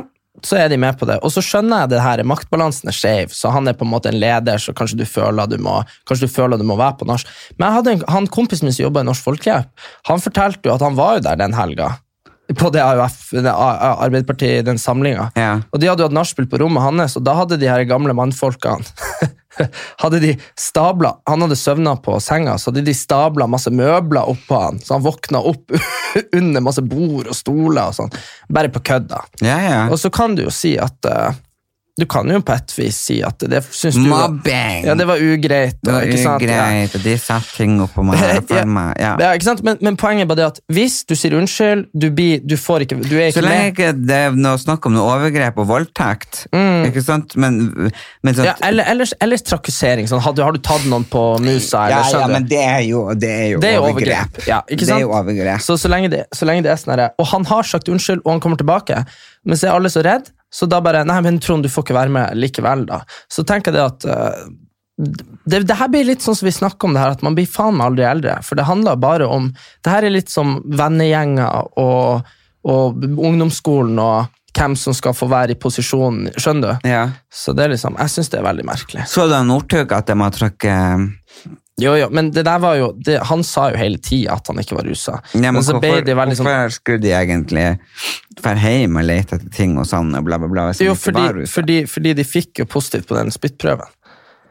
[0.46, 1.18] så er de med på det.
[1.26, 4.12] Og så skjønner jeg det her, maktbalansen er skjev, så han er på en måte
[4.12, 7.08] en leder, så kanskje du føler du må, kanskje du føler du må være på
[7.10, 7.26] nach.
[7.58, 10.76] Men jeg hadde en, han kompisen min som jobba i Norsk Folkehjelp, han fortalte jo
[10.76, 11.96] at han var jo der den helga.
[12.56, 15.32] På det AUF, det Arbeiderpartiet, den samlinga.
[15.36, 15.58] Ja.
[15.72, 18.16] Og de hadde jo hatt nachspiel på rommet hans, og da hadde de her gamle
[18.16, 18.86] mannfolkene
[20.04, 24.60] hadde de stabla, Han hadde søvna på senga, så hadde de stabla masse møbler oppå
[24.62, 25.74] han, så han våkna opp
[26.40, 28.16] under masse bord og stoler og sånn.
[28.54, 29.24] Bare på kødd, da.
[29.42, 29.82] Ja, ja.
[29.92, 31.36] Og så kan du jo si at eh,
[31.98, 34.84] Du kan jo på et vis si at det syns du Mobbing!
[34.86, 35.80] Ja, det var ugreit.
[35.82, 36.46] Det var ugreit.
[36.46, 36.68] Ja.
[36.94, 38.22] og de satte ting på meg.
[38.52, 38.92] For meg.
[39.02, 39.16] Ja.
[39.22, 39.64] Ja, ikke sant?
[39.66, 42.86] Men, men poenget er bare det at hvis du sier unnskyld, du, blir, du får
[42.86, 43.74] ikke Du er Så lenge med.
[43.74, 47.36] ikke det er noe snakk om noe overgrep og voldtekt, ikke sant?
[47.36, 47.60] Men,
[48.24, 48.44] men Mm.
[48.46, 50.06] Ja, eller, ellers, ellers trakassering.
[50.10, 51.88] Sånn, har, du, har du tatt noen på musa?
[51.90, 54.38] ja, Eller, ja, ja, men det er jo, det er jo Det er overgrep.
[54.44, 54.70] overgrep.
[54.78, 55.64] Det er jo overgrep.
[55.66, 58.36] Så, så, lenge det, så lenge det er sånn Og han har sagt unnskyld, og
[58.36, 59.02] han kommer tilbake,
[59.48, 61.98] men så er alle så redd, så da bare Nei, men Trond, du får ikke
[61.98, 63.02] være med likevel, da.
[63.32, 64.48] Så tenker jeg det at uh,
[65.46, 67.50] det, det her blir litt sånn som vi snakker om det her, at man blir
[67.50, 68.40] faen meg aldri eldre.
[68.46, 69.52] For det handler bare om
[69.86, 72.34] Det her er litt som vennegjenger og,
[72.66, 76.32] og ungdomsskolen og hvem som skal få være i posisjonen.
[76.34, 76.90] skjønner du?
[76.90, 77.04] Ja.
[77.30, 79.06] Så det er liksom, jeg syns det er veldig merkelig.
[79.12, 83.20] Så du Northug at de har trykket Jo, jo, men det der var jo det,
[83.30, 85.20] Han sa jo hele tida at han ikke var rusa.
[85.38, 87.68] ja, men hvorfor, veldig sånn hvorfor skulle de egentlig
[88.40, 90.66] dra hjem og lete etter ting og sånn og bla, bla, bla?
[90.82, 93.94] Jo, fordi, fordi, fordi de fikk jo positivt på den spyttprøven.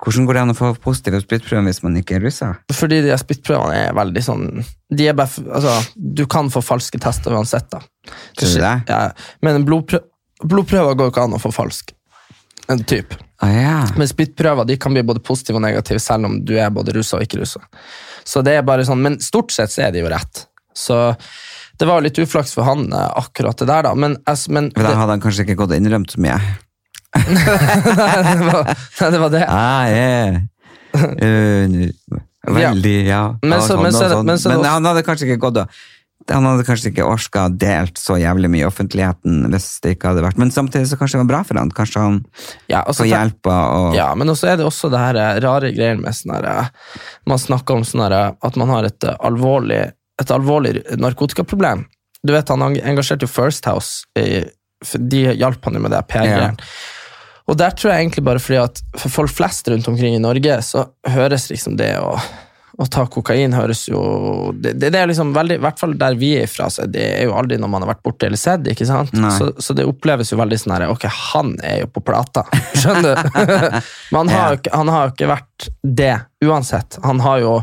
[0.04, 2.52] Hvordan går det an å få positiv spyttprøve hvis man ikke er russa?
[2.70, 4.48] Fordi de spyttprøvene er veldig sånn
[4.94, 7.80] de er bare, altså, Du kan få falske tester uansett, da.
[8.38, 8.74] Tror du det?
[8.92, 9.00] Ja,
[9.42, 9.98] men blodprø
[10.44, 11.94] blodprøver går ikke an å få falsk.
[12.68, 13.14] En typ.
[13.44, 13.78] Å ja.
[14.00, 17.26] Men spyttprøver kan bli både positive og negative, selv om du er både rusa og
[17.26, 17.60] ikke rusa.
[18.24, 20.46] Så det er bare sånn, Men stort sett så er de jo rett.
[20.76, 20.96] Så
[21.78, 23.94] det var litt uflaks for han, eh, akkurat det der, da.
[23.94, 26.38] Men, altså, men For da hadde han kanskje ikke gått og innrømt så mye.
[27.16, 29.44] nei, det, var, nei, det var det.
[29.48, 30.40] Ah, yeah.
[30.96, 31.90] Uh,
[32.56, 33.20] veldig, ja.
[33.42, 35.60] Men så- sånn men så og det- men så Men han hadde kanskje ikke gått
[35.60, 35.68] og
[36.26, 40.24] han hadde kanskje ikke orska delt så jævlig mye i offentligheten hvis det ikke hadde
[40.24, 41.70] vært Men samtidig så kanskje det var bra for han.
[41.74, 42.16] Kanskje han
[42.72, 45.70] Ja, og får hjelp og Ja, men også er det også det her eh, rare
[45.76, 46.72] greier med sånn her eh,
[47.30, 49.84] Man snakker om sånn eh, at man har et alvorlig,
[50.22, 51.84] et alvorlig narkotikaproblem.
[52.26, 56.56] Du vet, han engasjerte jo First House, de hjalp han jo med det PR-greien.
[57.46, 60.58] Og der tror jeg egentlig bare fordi at for folk flest rundt omkring i Norge,
[60.66, 62.16] så høres liksom det å,
[62.76, 64.00] å ta kokain høres jo
[64.52, 67.06] det, det, det er liksom veldig, I hvert fall der vi er ifra, så det
[67.22, 68.66] er jo aldri noe man har vært borte eller sett.
[68.68, 69.14] ikke sant?
[69.38, 72.44] Så, så det oppleves jo veldig sånn her Ok, han er jo på plata,
[72.80, 73.40] skjønner du?
[74.12, 75.68] Men han har, jo ikke, han har jo ikke vært
[76.02, 76.98] det uansett.
[77.06, 77.54] Han har jo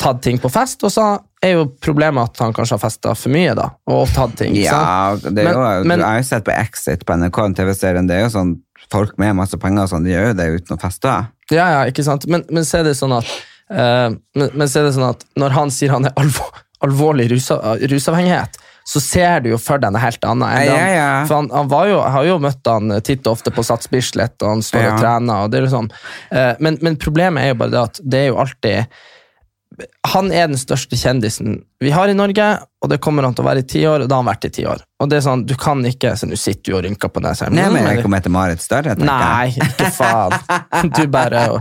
[0.00, 1.04] tatt ting på fest, og så
[1.44, 4.56] er jo problemet at han kanskje har festa for mye, da, og tatt ting.
[4.60, 7.54] Ja, det er jo, Men- men- jeg har jo sett på Exit på NRK, en
[7.60, 8.08] TV-serien.
[8.08, 8.54] Det er jo sånn
[8.92, 11.12] folk med masse penger og sånn, de gjør jo det uten å feste.
[11.50, 12.26] Ja, ja, ikke sant?
[12.26, 13.28] Men, men så er det sånn at
[13.70, 16.52] men, men så er det sånn at når han sier han er alvor,
[16.86, 17.56] alvorlig rusa,
[17.90, 20.60] rusavhengighet, så ser du jo for deg noe helt annet.
[20.68, 21.08] Ja, han- ja.
[21.26, 24.52] For han, han jo, har jo møtt han titt og ofte på Sats Bislett, og
[24.52, 25.42] han står og trener.
[25.42, 25.88] og det er liksom,
[26.30, 28.86] eh, men, men problemet er jo bare det at det er jo alltid
[30.08, 32.44] han er den største kjendisen vi har i Norge,
[32.80, 34.46] og det kommer han til å være i ti år, og da har han vært
[34.48, 34.80] i ti år.
[35.02, 37.50] Og det er sånn, du kan ikke, så Nå sitter du og rynker på nesa.
[37.52, 40.32] Nei, men Mm, jeg kommer etter Marit Større, tenker Nei, ikke faen.
[40.96, 41.58] Du bare Jo,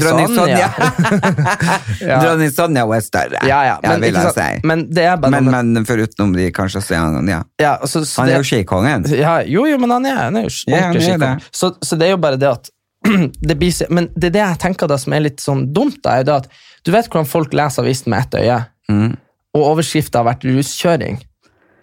[0.00, 0.70] dronning Sonja.
[2.10, 2.18] Ja.
[2.24, 4.48] Dronning Sonja hun er større, Ja, ja, men, vil jeg si.
[4.66, 7.40] men det er bare Men, men forutenom de, kanskje, så er han ja.
[7.62, 9.06] ja, så, så Han er det- jo skikongen.
[9.14, 11.46] Ja, jo, jo, men han er, han er jo ordentlig skikongen.
[11.54, 12.70] Så, så det er jo bare det at
[13.48, 16.16] det blir, Men det er det jeg tenker da som er litt sånn dumt, da,
[16.18, 16.48] er jo det at
[16.86, 19.16] du vet hvordan folk leser avisen med ett øye, Mm.
[19.56, 21.16] og overskrifta har vært ruskjøring.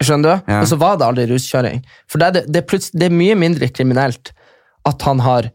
[0.00, 0.52] Skjønner du?
[0.52, 0.62] Ja.
[0.62, 1.82] Og så var det aldri ruskjøring.
[2.08, 4.32] For det er, det, det, det er mye mindre kriminelt
[4.88, 5.50] at han har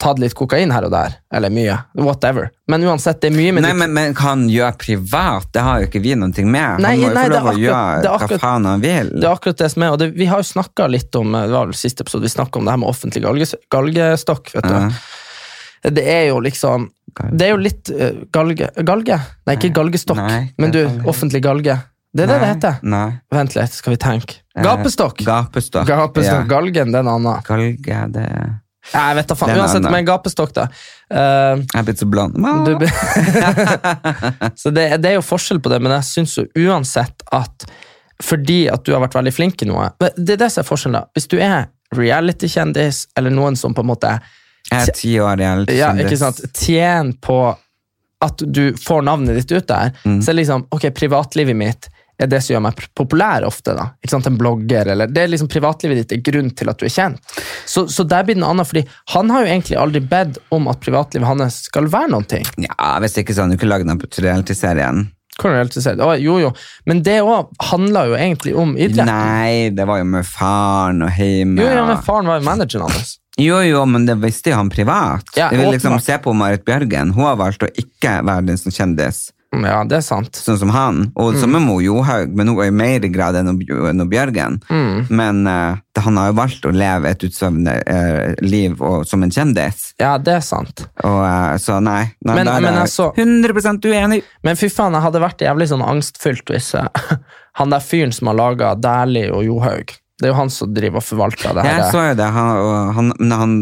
[0.00, 1.14] tatt litt kokain her og der.
[1.32, 1.76] Eller mye.
[2.00, 2.48] Whatever.
[2.68, 5.80] Men uansett, det er mye mindre Nei, men, men hva han gjør privat, det har
[5.84, 6.80] jo ikke vi noe med.
[6.82, 9.12] Nei, han må jo nei, få det lov å gjøre er hva faen han vil.
[9.14, 11.44] Det er akkurat det som er, og det, Vi har jo snakka litt om det
[11.52, 14.54] var vel siste episode, vi om det her med offentlig galges, galgestokk.
[14.56, 14.74] vet du.
[14.74, 15.90] Ja.
[15.94, 16.88] Det er jo liksom
[17.32, 19.18] Det er jo litt uh, galge Galge?
[19.46, 21.76] Nei, ikke galgestokk, Nei, men du, er- offentlig galge.
[22.14, 22.74] Det er det det heter.
[22.86, 23.06] Nei.
[23.34, 24.36] Vent litt, skal vi tenke.
[24.54, 25.24] Gapestokk!
[25.26, 25.88] Gapestokk!
[25.88, 26.44] Gapestokk.
[26.44, 26.50] Ja.
[26.50, 27.40] Galgen, det er en annen.
[27.46, 28.26] Galge, det
[28.92, 29.50] Jeg vet da faen.
[29.50, 30.68] Er Uansett, men gapestokk, da.
[31.10, 32.38] Uh, Jeg er blitt så blond.
[32.38, 32.86] du,
[34.62, 37.66] så det, det er jo forskjell på det, men jeg syns jo uansett at
[38.22, 41.00] fordi at du har vært veldig flink i noe Det er det som er forskjellen,
[41.00, 41.10] da.
[41.18, 44.12] Hvis du er reality-kjendis, eller noen som på en måte
[44.70, 45.66] Jeg er ti år gammel.
[45.76, 47.38] ja, ikke sant, Tjen på
[48.24, 50.22] at du får navnet ditt ut der, Mm.
[50.24, 53.74] så liksom Ok, privatlivet mitt er det som gjør meg populær ofte.
[53.76, 53.90] da.
[54.02, 56.86] Ikke sant, En blogger, eller Det er liksom privatlivet ditt er grunn til at du
[56.86, 57.18] er kjent.
[57.66, 60.68] Så, så der blir det noe annet, fordi han har jo egentlig aldri bedt om
[60.68, 62.44] at privatlivet hans skal være noen ting.
[62.56, 65.10] Ja, Hvis ikke så hadde han jo ikke lagd den reality-serien.
[65.42, 66.52] Å, Jo, jo.
[66.86, 69.08] Men det òg handla jo egentlig om idrett.
[69.08, 71.62] Nei, det var jo med faren og hjemme.
[71.62, 73.18] Jo, ja, men faren var jo manageren hans.
[73.40, 75.26] Jo, jo, men det visste jo han privat.
[75.34, 77.10] Ja, jeg vil liksom se på Marit Bjørgen.
[77.16, 79.26] Hun har valgt å ikke være den som kjendis,
[79.62, 80.32] Ja, det er sant.
[80.34, 81.12] sånn som han.
[81.14, 81.40] Og Mm.
[81.40, 84.58] samme med Johaug, men hun er i mer grad enn enn Bjørgen.
[84.68, 85.06] Mm.
[85.10, 89.30] Men uh, han har jo valgt å leve et utsvevende uh, liv og, som en
[89.30, 89.92] kjendis.
[90.00, 90.86] Ja, det er sant.
[91.04, 94.22] Og, uh, så nei, nei Men- men altså- 100% uenig.
[94.42, 96.88] Men fy faen, jeg hadde vært jævlig sånn angstfylt hvis eh,
[97.60, 99.86] han der fyren som har laga Dæhlie og Johaug
[100.20, 101.78] Det er jo han som driver og forvalter det her.
[101.82, 103.54] Jeg så jo det, han, han, han,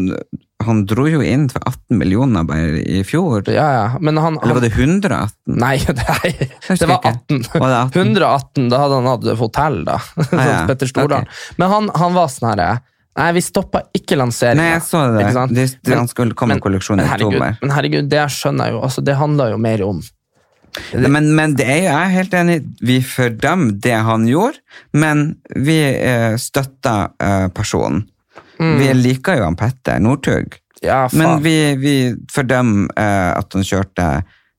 [0.66, 3.42] han dro jo inn for 18 millioner bare i fjor.
[3.51, 3.85] Ja, ja.
[4.01, 5.33] Men han, Eller var det 118?
[5.59, 7.42] Nei, det, er, det var 18.
[7.55, 8.01] Var det 18?
[8.07, 9.98] 118, da hadde han hatt hotell, da.
[10.16, 10.62] Sånn Ah, ja.
[10.70, 11.29] Petter Stordalen.
[11.29, 11.57] Okay.
[11.62, 12.70] Men han, han var sånn herre
[13.12, 14.57] Nei, vi stoppa ikke lanseringa.
[14.57, 15.27] Nei, jeg så det.
[15.53, 17.59] Det- det- han skulle komme med kolleksjon i oktober.
[17.61, 18.79] Men herregud, det skjønner jeg jo.
[18.88, 19.98] Altså, det handler jo mer om
[20.96, 24.62] Men, men det er jo, jeg er helt enig, vi fordømmer det han gjorde,
[24.96, 28.07] men vi eh, støtter eh, personen.
[28.79, 31.96] Vi liker jo han Petter Northug, Ja, men vi, vi
[32.33, 34.07] fordømmer eh, at han kjørte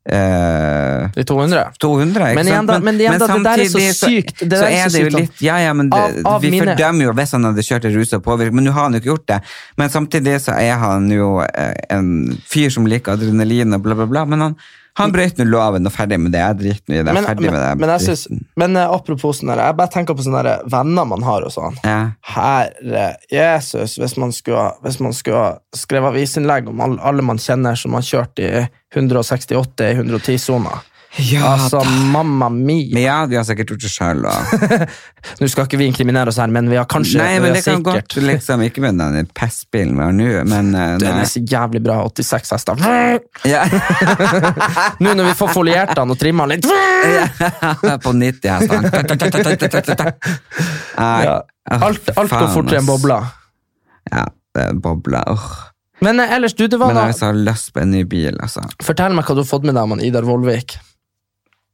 [0.10, 1.64] eh, I 200.
[1.80, 4.64] 200, ikke Men igjen da- men igjen da, det der er så sykt, det Så,
[4.64, 7.14] så er det jo litt Ja, ja, men det, Av- av vi mine- fordømmer jo
[7.20, 9.40] hvis han hadde kjørt i rusa påvirkning, men nå har han jo ikke gjort det.
[9.78, 14.06] Men samtidig så er han jo eh, en fyr som liker adrenalin og bla, bla,
[14.06, 14.26] bla.
[14.26, 14.56] Men han,
[15.00, 16.42] han brøt nå loven og ferdig med det.
[16.44, 17.14] Jeg driter i det.
[17.18, 17.72] Men, ferdig men, med det.
[17.82, 21.48] men, jeg synes, men eh, apropos sånn jeg bare tenker på sånne venner man har
[21.48, 21.80] og sånn.
[21.82, 21.98] ja.
[22.34, 27.80] Herre Jesus, hvis man skulle, hvis man skulle skrevet avisinnlegg om alle, alle man kjenner
[27.80, 28.52] som har kjørt i
[28.94, 30.78] 168 i 110-sona.
[31.18, 31.90] Ja, altså, da.
[32.10, 32.90] mamma mi.
[32.94, 34.24] Men ja, de har sikkert gjort det sjøl.
[35.40, 37.84] Nå skal ikke vi inkriminere oss her, men vi har kanskje Nei, men det kan
[37.84, 41.44] sikkert- godt liksom Ikke med den pestbilen vi har nå, men uh, Den er så
[41.46, 42.00] jævlig bra.
[42.10, 42.82] 86 hester.
[43.54, 43.62] Ja.
[45.04, 50.16] Nå når vi får foliert den og trimma litt På 90 hester.
[50.98, 51.36] Ja.
[51.74, 53.20] Alt, alt går fortere enn bobla.
[54.12, 55.22] Ja, det er bobla.
[55.32, 55.46] Oh.
[56.04, 58.36] Men eh, ellers, du, det var Men da jeg har lyst på en ny bil,
[58.44, 58.66] altså.
[58.84, 60.76] Fortell meg hva du har fått med deg om Idar Vollvik.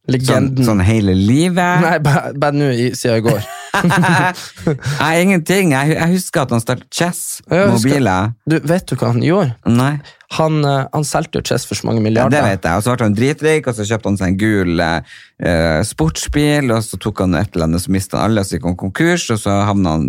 [0.07, 0.65] Sånn, Legenden.
[0.65, 1.81] sånn hele livet?
[1.83, 3.43] Nei, bare bare nå siden i går.
[4.99, 5.73] Nei, ingenting.
[5.75, 8.31] Jeg, jeg husker at han startet Chess Ja, mobiler.
[8.49, 9.53] Du, vet du hva han gjorde?
[9.69, 9.97] Nei,
[10.37, 12.35] Han, eh, han solgte jo Chess for så mange ja, milliarder.
[12.35, 12.77] det vet jeg.
[12.77, 16.83] Og så ble han dritrik, og så kjøpte han seg en gul eh, sportsbil, og
[16.85, 19.41] så tok han et eller annet, så mistet han alle, så gikk han konkurs, og
[19.41, 20.07] så havna han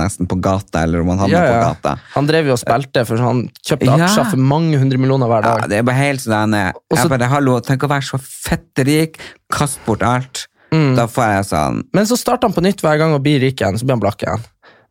[0.00, 1.54] nesten på gata, eller om han havna Ja, ja.
[1.54, 1.94] på gata.
[2.16, 3.98] Han drev jo og spilte, for han kjøpte Ja.
[4.08, 5.68] aksjer for mange hundre millioner hver Ja, dag.
[5.70, 9.18] det er bare helt sånn eh, Jeg bare, hallo, tenk å være så fette rik,
[9.54, 10.46] kast bort alt.
[10.70, 10.94] Mm.
[10.94, 13.58] Da får jeg sånn Men så starter han på nytt hver gang og blir rik
[13.60, 14.44] igjen, så blir han blakk igjen.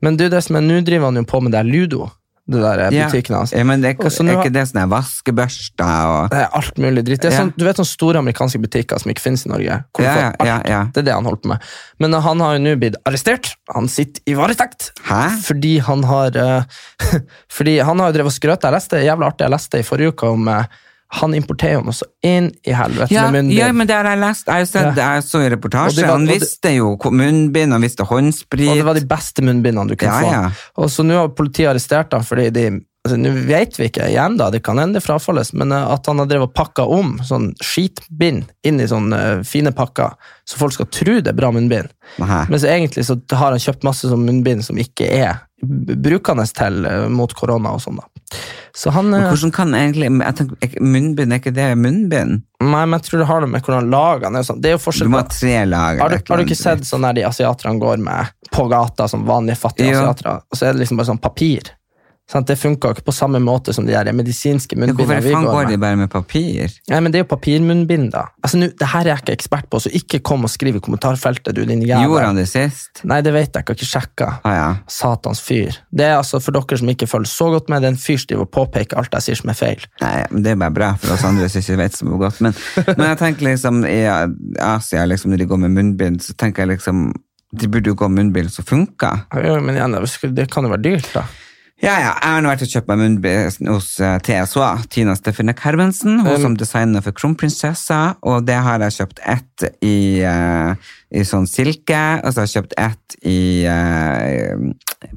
[0.04, 2.10] Men du, det som er, nå driver han jo på med det Ludo,
[2.50, 3.52] det der eh, butikken hans.
[3.54, 6.56] ja, men det er, ikke- Og så er ikke det sånn vaskebørster og Det er
[6.58, 7.22] alt mulig dritt.
[7.22, 9.78] Det er sånn, du vet sånne store amerikanske butikker som ikke finnes i Norge?
[9.94, 10.80] Hvor Ja, ja, ja, ja.
[10.94, 11.68] Det er det han holder på med.
[12.00, 13.52] Men eh, han har jo nå blitt arrestert.
[13.76, 14.92] Han sitter i varetekt.
[15.06, 15.22] Hæ?
[15.46, 16.64] Fordi han har eh,
[17.60, 18.64] Fordi han har jo drevet og skrøt.
[18.66, 20.50] Jeg leste jævlig artig, jeg leste i forrige uke om
[21.12, 23.58] han importerer jo noe så inn i helvete Ja, med munnbind.
[23.58, 24.46] ja, men det har jeg lest.
[24.48, 26.02] Jeg sett, jeg så i reportasje.
[26.04, 28.70] var- han visste jo munnbind, han visste håndsprit.
[28.70, 30.32] Og det var de beste munnbindene du kunne Ja, få.
[30.32, 30.52] ja.
[30.78, 34.38] Og så nå har politiet arrestert ham fordi de altså, Nå vet vi ikke igjen,
[34.40, 37.52] da, det kan hende frafalles, men eh, at han har drevet og pakka om sånn
[37.64, 40.16] skitbind inn i sånne fine pakker,
[40.48, 41.92] så folk skal tro det er bra munnbind.
[42.20, 46.86] Men så egentlig så har han kjøpt masse sånn munnbind som ikke er brukende til
[46.88, 48.08] eh, mot korona og sånn, da.
[48.78, 52.44] Så han Men eh, hvordan kan egentlig jeg tenker, er Munnbind, er ikke det munnbind?
[52.62, 54.46] Nei, men jeg tror det har noe med hvordan lagene er.
[54.46, 54.60] Sånn.
[54.62, 56.04] Det er jo Du forskjell må ha tre lager.
[56.04, 59.26] Har du, har du ikke sett sånn der de asiaterne går med på gata, som
[59.28, 60.04] vanlige fattige Jo.
[60.04, 61.74] asiatere, og så er det liksom bare sånn papir?
[62.30, 62.46] Sant?
[62.46, 65.18] Det funka ikke på samme måte som de der medisinske munnbindene.
[65.20, 66.76] Hvorfor faen går de bare med papir?
[66.92, 68.28] Nei, men Det er jo papirmunnbind, da.
[68.44, 70.82] Altså, nu, det her er jeg ikke ekspert på, så ikke kom og skriv i
[70.84, 72.06] kommentarfeltet, du din jævel.
[72.06, 73.02] Gjorde han det sist?
[73.10, 74.30] Nei, det vet jeg ikke, jeg har ikke sjekka.
[74.46, 74.68] Ah, ja.
[74.94, 75.80] Satans fyr.
[75.90, 78.22] Det er altså, For dere som ikke følger så godt med, det er en fyr
[78.22, 79.90] som påpeker alt jeg sier som er feil.
[80.04, 82.44] Nei, men det er bare bra for oss andre som ikke vet så godt.
[82.46, 82.54] Men,
[82.94, 86.76] men jeg tenker liksom i Asia, liksom, når de går med munnbind, så tenker jeg
[86.78, 87.10] liksom
[87.50, 89.24] de burde jo gå med munnbind som funker.
[89.34, 89.96] Ja, men igjen,
[90.38, 91.24] det kan jo være dyrt, da.
[91.80, 95.62] Ja, ja, jeg har nå vært og kjøpt meg munnbind hos eh, TSH, Tina Stefanek
[95.64, 100.76] Hermansen, hun Um, som designer for Kronprinsessa, og det har jeg kjøpt ett i, uh,
[101.16, 103.40] i sånn silke, og så har jeg kjøpt ett i
[103.72, 104.68] uh,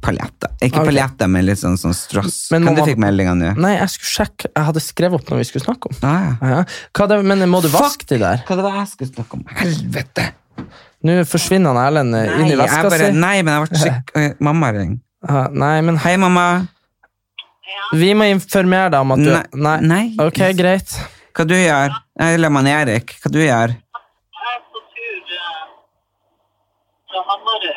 [0.07, 0.55] paljetter.
[0.61, 0.92] Ikke okay.
[0.92, 2.40] paljetter, men litt sånn, sånn strass.
[2.55, 3.53] Men kan du fikk meldinga nå?
[3.59, 4.53] Nei, jeg skulle sjekke.
[4.55, 6.01] Jeg hadde skrevet opp når vi skulle snakke om.
[6.07, 6.62] Ah, ja.
[6.62, 7.07] Ja.
[7.11, 8.46] Det, men må du vaske de der?
[8.46, 9.46] Hva det var jeg skulle snakke om?
[9.59, 10.31] Helvete!
[11.03, 13.09] Nå forsvinner han Erlend eh, inn i veska si.
[13.16, 14.12] nei, men jeg ble skikk...
[14.14, 15.01] Oi, Mamma ringer.
[15.29, 16.67] Ja, Nei, men Hei, mamma.
[17.95, 19.31] vi må informere deg om at du
[19.63, 20.03] Nei, nei.
[20.21, 20.97] Ok, greit.
[21.33, 21.95] Hva du gjør?
[22.21, 23.73] Eller man Erik, hva du gjør?
[23.77, 25.63] Jeg er på tur eh,
[27.13, 27.73] fra Hamarøy.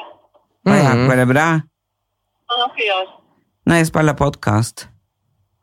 [0.66, 1.08] Er- Mhm.
[1.10, 1.46] Går det bra?
[2.50, 3.08] Hva dere gjør?
[3.70, 4.88] Nei, jeg spiller podkast.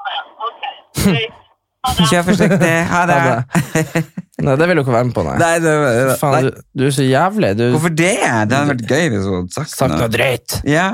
[0.01, 0.63] Ah, ja, ok.
[1.03, 1.42] Greit.
[1.83, 2.75] Kjør forsiktig.
[2.93, 3.17] Ha det.
[3.23, 4.03] Ha
[4.43, 5.35] Nei, det vil du ikke være med på, nei.
[5.39, 7.51] Nei, det, det, Faen, du, du er så jævlig.
[7.59, 8.15] Du Hvorfor det?
[8.19, 10.57] Det hadde vært gøy hvis hun hadde sagt, sagt noe drøyt.
[10.67, 10.87] Ja.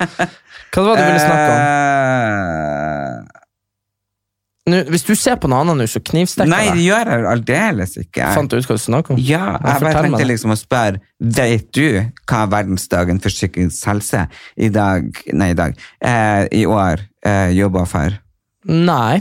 [0.74, 1.58] Hva var det du ville snakke om?
[1.62, 3.40] Eh,
[4.64, 7.98] Nå, hvis du ser på noe annet nå, så knivstikker Nei, det gjør jeg aldeles
[8.00, 8.30] ikke.
[8.32, 9.20] Fant du ut hva du snakker om?
[9.20, 11.02] Ja, jeg bare fortell meg tenkte liksom å spørre
[11.36, 14.24] Vet du hva er verdensdagen for psykisk helse
[14.56, 18.16] i dag, nei i dag, eh, i år eh, jobber for?
[18.64, 19.20] Nei.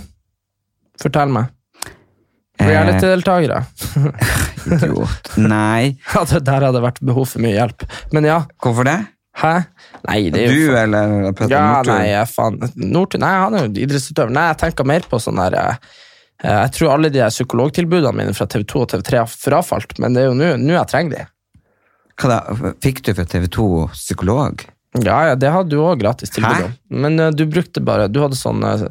[1.01, 1.49] Fortell meg.
[2.61, 3.63] Eh, Reality-deltakere.
[4.69, 5.31] Idiot.
[5.41, 5.95] Nei.
[6.13, 7.85] Ja, det der hadde vært behov for mye hjelp.
[8.13, 8.99] Men ja, Hvorfor det?
[9.41, 9.53] hæ?
[10.05, 10.67] Nei, det er jo...
[10.69, 11.93] Du eller Petter Ja, Northug?
[11.95, 12.59] nei, faen
[12.93, 14.33] Northug Nei, han er jo idrettsutøver.
[14.35, 15.79] Nei, jeg tenker mer på sånn der eh,
[16.45, 20.27] Jeg tror alle de her psykologtilbudene mine fra TV2 og TV3 har frafalt, men det
[20.27, 21.25] er jo nå jeg trenger de.
[22.21, 22.71] Hva da?
[22.85, 24.61] Fikk du fra TV 2 psykolog?
[25.01, 26.73] Ja, ja, det hadde du òg gratis tilbud om.
[27.01, 28.83] Men uh, du brukte bare Du hadde sånn uh,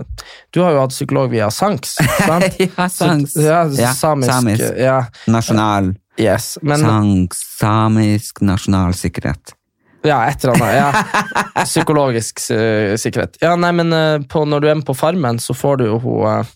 [0.50, 1.94] Du har jo hatt psykolog via Sanks,
[2.26, 2.58] sant?
[2.58, 3.36] Ja, Sanks.
[3.36, 4.32] Så, ja, Ja, samisk.
[4.32, 4.64] samisk.
[4.82, 4.96] Ja,
[5.30, 6.56] Nasjonal yes.
[6.62, 9.54] Men sang, Samisk nasjonal sikkerhet.
[10.02, 10.74] Ja, et eller annet.
[10.74, 11.62] Ja.
[11.70, 13.38] Psykologisk uh, sikkerhet.
[13.44, 16.50] Ja, nei, men på, når du er med på Farmen, så får du jo hun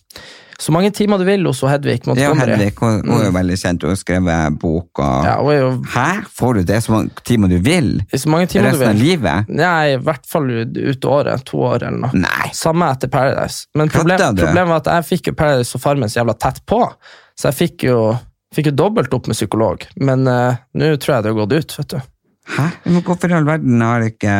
[0.59, 3.83] så mange timer du vil hos Hedvig Ja, Hedvig, hun, hun er jo veldig kjent,
[3.85, 6.07] hun har skrevet bok og Ja, jo Hæ?
[6.33, 7.91] Får du det så mange timer du vil?
[8.09, 9.51] så mange timer du Resten av livet?
[9.53, 11.45] Nei, i hvert fall ut året.
[11.47, 12.17] To år eller noe.
[12.17, 12.49] Nei.
[12.57, 13.67] Samme etter Paradise.
[13.77, 16.81] Men problem, problemet var at jeg fikk jo Paradise og Farmen så jævla tett på,
[17.37, 18.01] så jeg fikk jo,
[18.55, 19.85] fikk jo dobbelt opp med psykolog.
[20.01, 21.99] Men uh, nå tror jeg det har gått ut, vet du.
[22.57, 22.69] Hæ?
[22.87, 24.37] Men hvorfor i all verden har ikke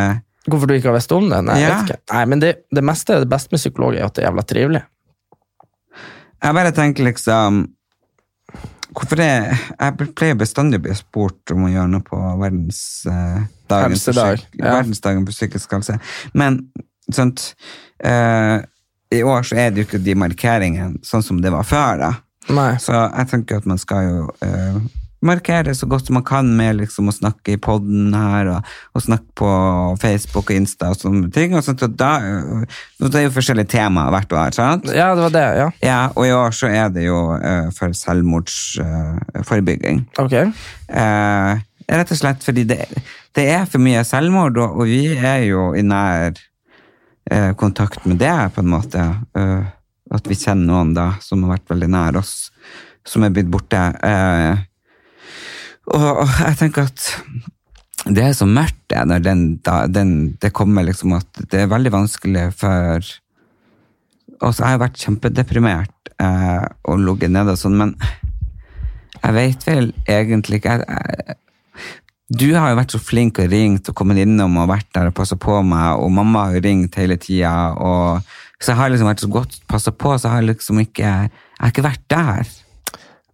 [0.48, 1.42] Hvorfor du ikke har visst om det?
[1.44, 1.82] Nei, Ja.
[2.14, 4.84] Nei men det, det meste det beste med psykolog er at det er jævla trivelig.
[6.44, 7.66] Jeg bare tenker liksom
[8.98, 14.06] Hvorfor det Jeg pleier bestandig å bli spurt om å gjøre noe på verdensdagen eh,
[14.06, 14.22] for
[14.58, 14.72] ja.
[14.80, 15.98] verdensdagen for psykisk helse.
[16.34, 16.64] Men
[17.14, 17.52] sånt
[18.02, 18.64] eh,
[19.14, 22.02] I år så er det jo ikke de markeringene sånn som det var før.
[22.02, 22.12] da.
[22.50, 22.72] Nei.
[22.82, 24.80] Så jeg tenker at man skal jo eh,
[25.28, 28.60] markere så godt som man kan med liksom å snakke i podden her, og,
[28.96, 29.50] og snakke på
[30.02, 31.50] Facebook og Insta og sånne ting.
[31.58, 32.64] Og sånt, og da, eh,
[33.04, 34.84] det er jo forskjellige temaer hvert år, sant?
[34.90, 35.68] Ja, det var det, ja.
[35.86, 39.98] Ja, og i år så er det jo uh, for selvmordsforebygging.
[40.24, 40.36] Ok.
[40.92, 41.54] uh,
[41.88, 42.82] rett og slett fordi det,
[43.38, 46.32] det er for mye selvmord, og, og vi er jo i nær
[47.32, 49.04] eh, kontakt med det, på en måte.
[49.38, 49.64] Eh,
[50.16, 52.34] at vi kjenner noen da, som har vært veldig nær oss,
[53.08, 53.80] som er blitt borte.
[54.04, 54.64] Eh,
[55.96, 57.08] og, jeg tenker at
[58.08, 59.42] det er så mørkt det, når den,
[59.92, 63.02] den, det kommer liksom at det er veldig vanskelig for
[64.46, 64.62] oss.
[64.62, 67.96] Jeg har vært kjempedeprimert eh, og ligget nede og sånn, men
[69.18, 71.38] jeg vet vel egentlig ikke jeg, jeg,
[72.28, 75.18] Du har jo vært så flink og ringt og kommet innom og vært der og
[75.18, 77.56] passet på meg, og mamma har jo ringt hele tida,
[78.58, 81.64] så jeg har liksom vært så godt passa på, så jeg har liksom ikke Jeg
[81.64, 82.50] har ikke vært der.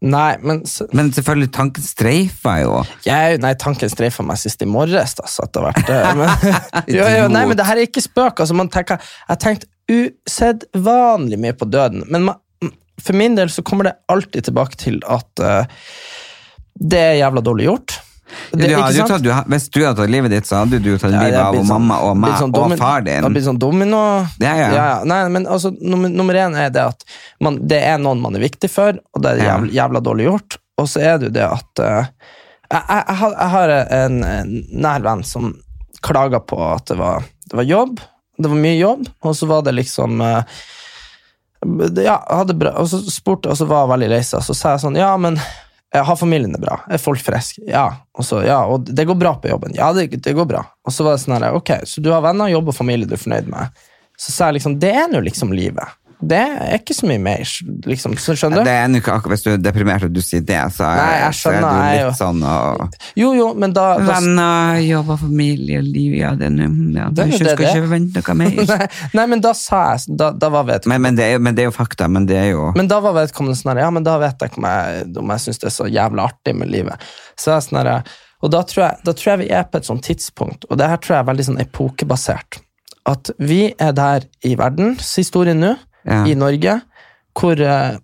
[0.03, 2.79] Nei, men så, Men selvfølgelig, tanken streifa jo.
[3.05, 5.15] jeg, Nei, tanken streifa meg sist i morges.
[5.21, 8.43] Altså, at det har vært, men, jo, jo, nei, men det her er ikke spøk.
[8.43, 12.03] Altså, man tenker, jeg har tenkt usedvanlig mye på døden.
[12.11, 15.63] Men man, for min del så kommer det alltid tilbake til at uh,
[16.79, 17.97] det er jævla dårlig gjort.
[18.51, 20.91] Det, du hadde jo tatt, du, hvis du hadde tatt livet ditt, så hadde du
[20.97, 23.33] tatt livet ja, av sånn- mamma og meg sånn sånn og domin- far Det din.
[23.33, 24.01] blitt sånn domino.
[24.43, 24.85] Ja, ja.
[25.07, 27.03] Nei, men altså, nummer, nummer én er det at
[27.41, 30.57] man, det er noen man er viktig for, og det er jævla, jævla dårlig gjort.
[30.81, 32.05] Og så er det jo det at uh,
[32.73, 35.51] jeg, jeg, jeg, har, en, en nær venn som
[36.03, 37.99] klaga på at det var, det var jobb.
[38.37, 40.41] Det var mye jobb, og så var det liksom uh,
[42.01, 44.43] ja, hadde bra, og så spurte og så var jeg veldig lei seg.
[44.43, 45.37] Så sa jeg sånn Ja, men
[46.01, 46.79] har familien det bra?
[46.89, 47.61] Er folk friske?
[47.69, 47.85] Ja.
[48.17, 49.75] Og så, ja, og det går bra på jobben?
[49.77, 50.63] Ja, det, det går bra.
[50.85, 53.13] Og så var det sånn her, ok, så du har venner, jobb og familie du
[53.13, 53.83] er fornøyd med.
[54.17, 55.99] Så sa jeg liksom, det er nå liksom livet.
[56.23, 57.41] Det er ikke så mye mer,
[57.89, 58.13] liksom.
[58.21, 58.67] Så skjønner du?
[58.67, 61.07] Det er ikke akkurat Hvis du er deprimert og du sier det, så er, Nei,
[61.19, 64.79] jeg så er skjønner, du litt jo- sånn og Jo, jo, men da, da Venner,
[64.87, 68.37] jobb og familie, liv, ja, det er nå ja, Det det skal ikke forvente noe
[68.39, 68.57] mer.
[68.73, 71.57] nei, nei, men da sa jeg Da, da var vedkommende Men, men, det er, men
[71.57, 73.93] det er jo fakta, men det er jo Men da var vedkommende sånn her, ja,
[73.93, 76.55] men da vet jeg ikke om jeg, om jeg syns det er så jævla artig
[76.57, 77.09] med livet.
[77.39, 77.91] Så jeg sånn her,
[78.43, 80.89] og da tror, jeg, da tror jeg vi er på et sånt tidspunkt, og det
[80.91, 82.59] her tror jeg er veldig sånn epokebasert,
[83.07, 85.73] at vi er der i verdenshistorien nå,
[86.03, 86.23] Ja.
[86.27, 86.79] i Norge,
[87.39, 87.99] hvor eh,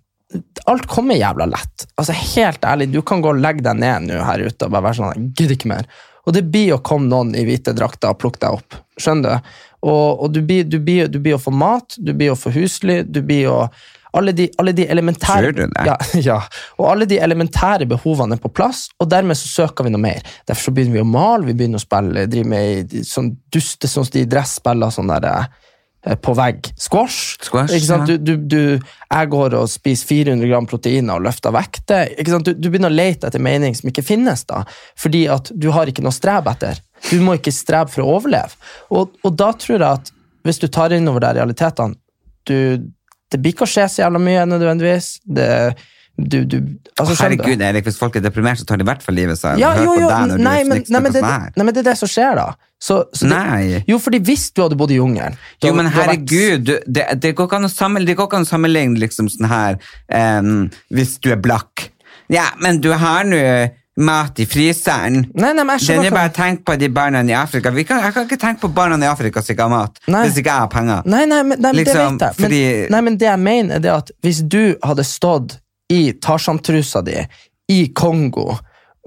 [0.70, 1.86] alt kommer jævla lett.
[2.00, 4.88] Altså Helt ærlig, du kan gå og legge deg ned nå her ute og bare
[4.88, 5.90] være sånn gidder ikke mer.
[6.28, 8.76] Og det blir å komme noen i hvite drakter og plukke deg opp.
[9.00, 9.54] Skjønner du?
[9.80, 12.52] Og, og du, blir, du, blir, du blir å få mat, du blir å få
[12.52, 13.62] husly, du blir å
[14.12, 15.84] alle de, alle de elementære Tror du det?
[15.86, 15.96] Ja,
[16.32, 16.38] ja.
[16.82, 20.26] Og alle de elementære behovene er på plass, og dermed så søker vi noe mer.
[20.48, 24.08] Derfor så begynner vi å male, vi begynner å spille, drive med sånn duste sånn
[24.10, 25.69] de dresspiller sånn der eh,
[26.00, 26.70] på vegg.
[26.80, 27.36] Squash.
[27.44, 28.08] Squash, ikke sant?
[28.08, 28.16] ja.
[28.16, 32.14] Du, du, du, jeg går og spiser 400 gram proteiner og løfter vekter.
[32.16, 32.48] Ikke sant?
[32.48, 34.62] Du, du begynner å lete etter mening som ikke finnes, da,
[34.98, 36.80] fordi at du har ikke noe streb etter.
[37.10, 38.56] Du må ikke strebe for å overleve.
[38.96, 40.10] Og, og da tror jeg at
[40.46, 41.98] hvis du tar inn over de realitetene
[42.48, 42.80] du,
[43.30, 45.18] Det blir ikke å skje så jævla mye nødvendigvis.
[45.22, 45.48] Det,
[46.26, 46.56] du, du,
[46.96, 47.16] altså.
[47.24, 49.60] Herregud, Erik, hvis folk er deprimert, så tar de i hvert fall livet seg.
[49.62, 51.82] Ja, jo, jo, deg når du nei, men, nei, men det, sånn nei, men det
[51.84, 52.48] er det som skjer, da.
[52.80, 53.82] Så, så det, Nei.
[53.84, 57.34] jo, fordi hvis du hadde bodd i jungelen Jo, men du herregud, du, det, det
[57.36, 59.76] går ikke an å sammenligne, det liksom sånn her
[60.40, 61.90] um, Hvis du er blakk.
[62.32, 63.42] Ja, men du har nå
[64.00, 65.24] mat i fryseren.
[65.34, 67.72] Nei, nei, men jeg Den er bare tenk på de barna i Afrika.
[67.74, 70.22] Vi kan, jeg kan ikke tenke på barna i Afrika som ikke har mat, Nei.
[70.26, 71.02] hvis ikke jeg har penger.
[71.04, 72.38] Nei, nei, men, nei, men Liksom, det vet jeg.
[72.38, 75.58] Men, fordi- nei, men det jeg mener, er det at hvis du hadde stått
[75.90, 77.16] i Tarzan-trusa di
[77.70, 78.52] i Kongo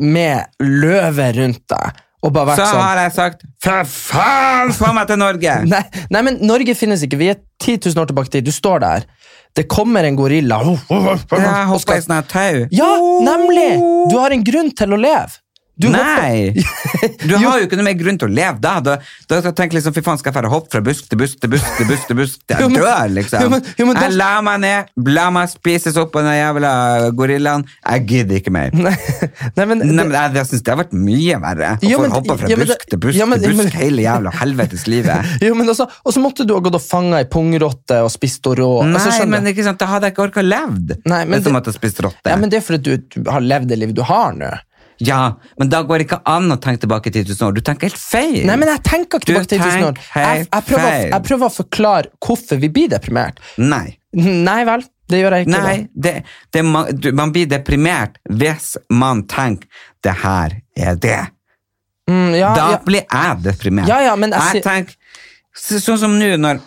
[0.03, 4.93] med løve rundt deg og bare vært Så sånn har jeg sagt for faen, få
[4.95, 5.57] meg til Norge!
[5.73, 7.19] Nei, nei, men Norge finnes ikke.
[7.19, 8.47] Vi er 10 000 år tilbake i tid.
[8.47, 9.07] Du står der.
[9.53, 10.61] Det kommer en gorilla.
[10.63, 12.63] Jeg hopper i sånn tau.
[12.73, 12.89] Ja,
[13.27, 13.67] nemlig!
[14.09, 15.42] Du har en grunn til å leve.
[15.75, 16.53] Du Nei!
[17.27, 18.75] Du har jo ikke noe mer grunn til å leve da.
[18.83, 18.93] Da,
[19.27, 21.39] da skal jeg tenke liksom, fy faen, skal jeg fære hoppe fra busk til busk
[21.41, 23.41] til busk til busk til busk til jeg dør, liksom.
[23.43, 26.71] jo, men- jo, men Jeg la meg ned, la meg spises opp av den jævla
[27.17, 27.65] gorillaen.
[27.89, 28.69] Jeg gidder ikke mer.
[28.77, 31.71] Nei, men, Nei, men jeg, jeg synes det har vært mye verre.
[31.75, 35.33] Å få men- hoppe fra busk til busk til busk hele jævla helvetes livet.
[35.43, 38.45] Jo, men også, og så måtte du ha gått og fanga ei pungrotte og spist
[38.51, 38.69] og rå.
[38.91, 40.99] Nei, altså, men ikke sant, da hadde jeg ikke orka levd.
[41.09, 42.29] Nei, men det- måtte spist rotte.
[42.29, 44.53] ja, men det er fordi du, du har levd det livet du har nå.
[45.03, 47.57] Ja, men da går det ikke an å tenke tilbake 10 000 år.
[47.57, 48.39] Du tenker helt feil.
[48.47, 50.01] Nei, men jeg tenker ikke tilbake til 10 000 år.
[50.15, 53.41] Jeg, jeg, prøver, jeg prøver å forklare hvorfor vi blir deprimert.
[53.59, 53.97] Nei.
[54.15, 55.61] Nei vel, det gjør jeg ikke.
[55.65, 56.15] Nei, det,
[56.53, 61.21] det, man, blir deprimert hvis man tenker det her er det.
[62.11, 62.83] Mm, ja, da ja.
[62.83, 63.89] blir jeg deprimert.
[63.89, 64.99] Ja, ja, men jeg sier- tenker,
[65.53, 66.61] så, Sånn som nå, når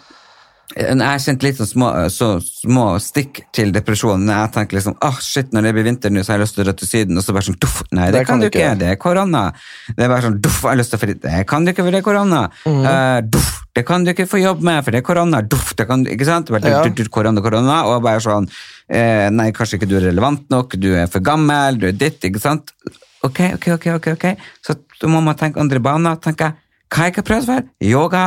[0.74, 4.24] jeg kjente litt sånn små, så små stikk til depresjon.
[4.26, 6.56] Når jeg tenker liksom, ah shit, når det blir vinter nå, så har jeg lyst
[6.58, 7.20] til å dra til Syden.
[7.20, 9.44] Og så bare sånn, duff, nei, det, kan du ikke, det er korona.
[9.92, 11.86] Det er bare sånn, duff, jeg har lyst til å fri, det kan du ikke,
[11.86, 12.42] for det er korona.
[12.66, 12.82] Mm.
[12.82, 15.42] Uh, duff, det kan du ikke få jobb med, for det er korona.
[15.54, 16.52] Duff, det kan du, ikke sant?
[16.52, 16.82] Bare, Ja.
[16.82, 18.50] du, du, korona, korona, og bare sånn,
[18.90, 22.18] eh, nei, kanskje ikke du er relevant nok, du er for gammel, du er ditt,
[22.26, 22.74] ikke sant?
[23.26, 24.28] Ok, ok, ok, ok, ok.
[24.66, 27.64] Så da må man tenke andre baner, tenker jeg, hva har jeg ikke prøvd før?
[27.82, 28.26] Yoga,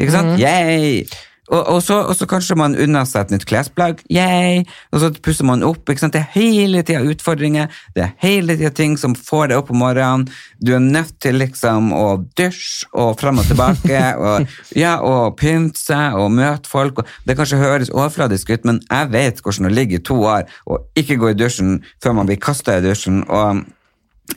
[0.00, 0.34] ikke sant?
[0.40, 1.04] Yay!
[1.52, 4.62] Og, og, så, og så kanskje man unner seg et nytt klesplagg, yay!
[4.94, 6.16] Og så pusser man opp, ikke sant?
[6.16, 9.82] Det er hele tida utfordringer, det er hele tida ting som får deg opp om
[9.84, 10.26] morgenen.
[10.64, 12.06] Du er nødt til liksom å
[12.38, 17.04] dusje og frem og tilbake, og, ja, og pynte seg og møte folk.
[17.28, 20.98] Det kanskje høres overfladisk ut, men jeg vet hvordan det ligger i to år og
[20.98, 23.24] ikke gå i dusjen før man blir kasta i dusjen.
[23.28, 23.64] og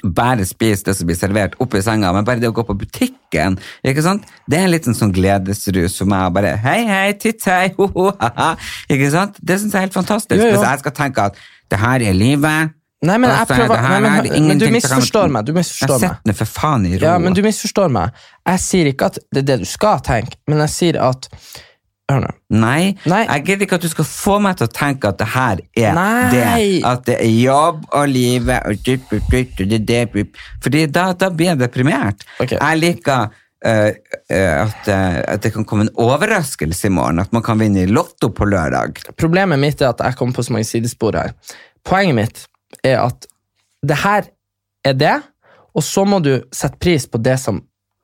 [0.03, 2.75] bare spise det som blir servert oppe i senga, men bare det å gå på
[2.77, 3.57] butikken,
[3.88, 4.25] ikke sant?
[4.47, 8.09] Det er en liten sånn gledesrus for meg, bare hei, hei, titt, hei, ho, ho,
[8.19, 8.49] ha, ha.
[8.91, 9.39] ikke sant?
[9.39, 10.57] Det synes jeg er helt fantastisk, Jo, jo.
[10.57, 11.39] hvis jeg skal tenke at
[11.71, 12.73] det her er livet,
[13.05, 15.45] Nei, men jeg er prøver det her nei, men, men, du misforstår meg.
[15.45, 17.03] Du misforstår Jeg setter meg for faen i ro.
[17.05, 18.23] Ja, men du misforstår meg.
[18.49, 21.29] Jeg sier ikke at det er det du skal tenke, men jeg sier at.
[22.07, 23.23] Nei, Nei.
[23.25, 25.97] jeg gidder ikke at du skal få meg til å tenke at det her er
[25.97, 26.29] Nei.
[26.31, 26.45] det.
[26.87, 28.77] At det er jobb og livet og.
[30.63, 32.23] Fordi da, da blir jeg deprimert.
[32.39, 32.55] Okay.
[32.61, 33.35] Jeg liker
[33.65, 33.89] Uh,
[34.29, 37.17] uh, at, uh, at det kan komme en overraskelse i morgen.
[37.19, 39.01] At man kan vinne i Lotto på lørdag.
[39.17, 41.33] Problemet mitt er at jeg kommer på så mange sidespor her.
[41.81, 42.43] Poenget mitt
[42.85, 43.25] er at
[43.81, 44.29] det her
[44.85, 45.15] er det,
[45.73, 47.63] og så må du sette pris på det som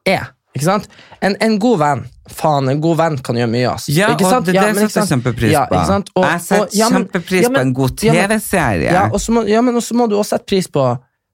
[0.10, 0.34] er.
[0.54, 0.90] Ikke sant?
[1.22, 3.70] En, en god venn Faen, en god venn kan gjøre mye.
[3.74, 3.92] Altså.
[3.92, 4.46] Ja, ikke og sant?
[4.46, 5.80] det- det ja, setter jeg kjempepris ja, på.
[5.90, 6.12] sant?
[6.16, 8.92] Og- Jeg setter og- ja, men- kjempepris ja, på en god TV-serie.
[8.94, 10.86] Ja, må, ja, men også må du også sette pris på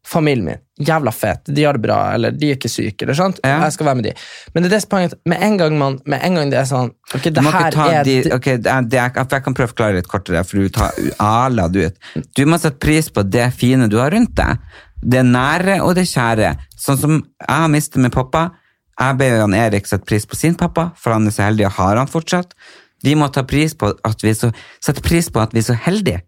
[0.08, 0.58] familien min.
[0.80, 1.44] Jævla fet.
[1.46, 3.04] De har det bra, eller de er ikke syke.
[3.04, 3.40] Eller, sant?
[3.44, 3.60] Ja.
[3.66, 4.14] Jeg skal være med de.
[4.54, 5.14] Men det er det som poenget.
[5.26, 8.34] Med en gang, man, med en gang det er sånn Ok, det her er de,
[8.34, 11.68] okay, det det for Jeg kan prøve å forklare litt kortere, for du tar ala
[11.68, 11.96] du ut.
[12.36, 14.58] Du må sette pris på det fine du har rundt deg.
[15.04, 16.56] Det nære og det kjære.
[16.80, 18.52] Sånn som jeg har mistet min pappa.
[19.00, 21.78] Jeg ber Jan Erik sette pris på sin pappa, for han er så heldig og
[21.80, 22.56] har han fortsatt.
[23.04, 24.52] Vi må ta pris på at vi så,
[24.84, 26.26] sette pris på at vi er så heldige.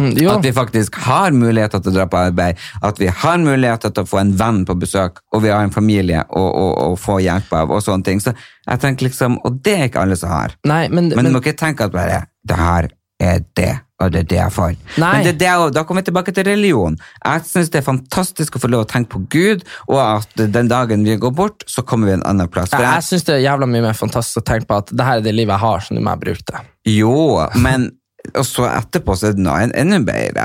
[0.00, 0.14] Mm.
[0.28, 4.06] At vi faktisk har muligheter til å dra på arbeid, at vi har muligheter til
[4.06, 7.72] å få en venn på besøk, og vi har en familie å, få hjelp av,
[7.72, 8.22] og sånne ting.
[8.24, 10.56] Så jeg tenker liksom, Og det er ikke alle som har.
[10.68, 12.88] Nei, men, Men, du må ikke tenke at bare det her
[13.22, 13.72] er det,
[14.02, 14.74] Og det er det jeg får.
[15.02, 15.12] Nei.
[15.12, 16.98] Men det er det, da kommer vi tilbake til religion.
[17.22, 20.70] Jeg syns det er fantastisk å få lov å tenke på Gud, og at den
[20.72, 22.72] dagen vi går bort, så kommer vi en annen plass.
[22.74, 25.08] For Jeg, jeg syns det er jævla mye mer fantastisk å tenke på at det
[25.08, 26.62] her er det livet jeg har, som du må bruke det.
[26.98, 27.16] jo,
[27.62, 27.90] men
[28.38, 30.44] og så etterpå så er det noe enda bedre.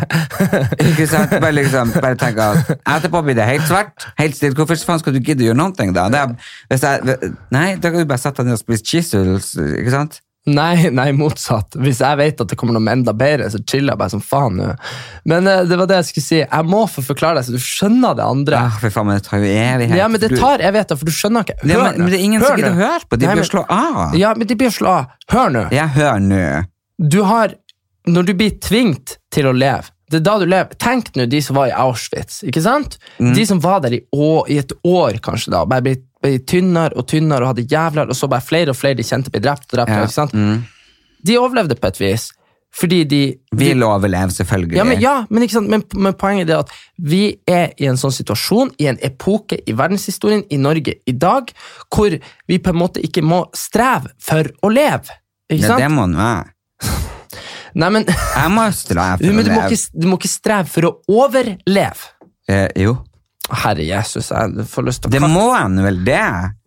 [0.88, 1.32] Ikke sant?
[1.42, 4.56] Bare, liksom, bare tenk at etterpå blir det helt svart, helt stilt.
[4.58, 6.06] Hvorfor faen skal du gidde å gjøre noen ting da?
[6.12, 6.36] Det er,
[6.78, 10.20] jeg, nei, da kan du bare sette deg ned og spise chisels, ikke sant?
[10.46, 11.76] Nei, nei, motsatt.
[11.80, 14.58] Hvis jeg vet at det kommer noe enda bedre, så chiller jeg bare som faen
[14.60, 14.66] nå.
[15.30, 16.40] Men eh, det var det jeg skulle si.
[16.42, 18.60] Jeg må få forklare deg, så du skjønner det andre.
[18.66, 19.96] Ja, for faen, men det tar jo evighet.
[20.02, 21.56] Ja, men det tar evigheter, for du skjønner ikke.
[21.64, 22.04] Hør men, nå.
[22.04, 22.84] men det er ingen Hør som gidder å nå.
[22.84, 23.20] høre på.
[23.22, 24.18] De Nei, blir men- slå av.
[24.20, 25.10] Ja, men de blir slå av.
[25.32, 25.64] Hør nå.
[25.72, 26.44] Jeg hører nå.
[27.14, 27.56] Du har,
[28.06, 30.76] når du blir tvingt til å leve, det er da du lever.
[30.78, 32.98] Tenk nå de som var i Auschwitz, ikke sant?
[33.16, 33.32] Mm.
[33.34, 35.94] De som var der i, å, i et år, kanskje da, bare ble,
[36.24, 39.30] ble tynnere og tynnere og hadde jævler, og så bare flere og flere de kjente
[39.34, 40.32] ble drept og drept, Ja, ikke sant?
[40.34, 40.64] mm.
[41.24, 42.24] De overlevde på et vis,
[42.74, 43.18] fordi de...
[43.54, 44.76] Vi overleve overlever selvfølgelig.
[44.76, 45.44] ja, men, ja, men?
[45.70, 49.76] Men, men poenget er at vi er i en sånn situasjon, i en epoke i
[49.78, 51.52] verdenshistorien, i Norge i dag,
[51.94, 52.16] hvor
[52.50, 55.14] vi på en måte ikke må streve for å leve.
[55.52, 55.84] Ikke Ja, sant?
[55.84, 56.50] det må den være.
[57.80, 59.78] Nei, men, Jeg må streve du, for men du, å må leve.
[59.78, 62.10] ikke, du må ikke streve for å overleve.
[62.50, 62.96] Eh, jo,
[63.52, 66.20] Herre Jesus, jeg får lyst til å det må en vel det.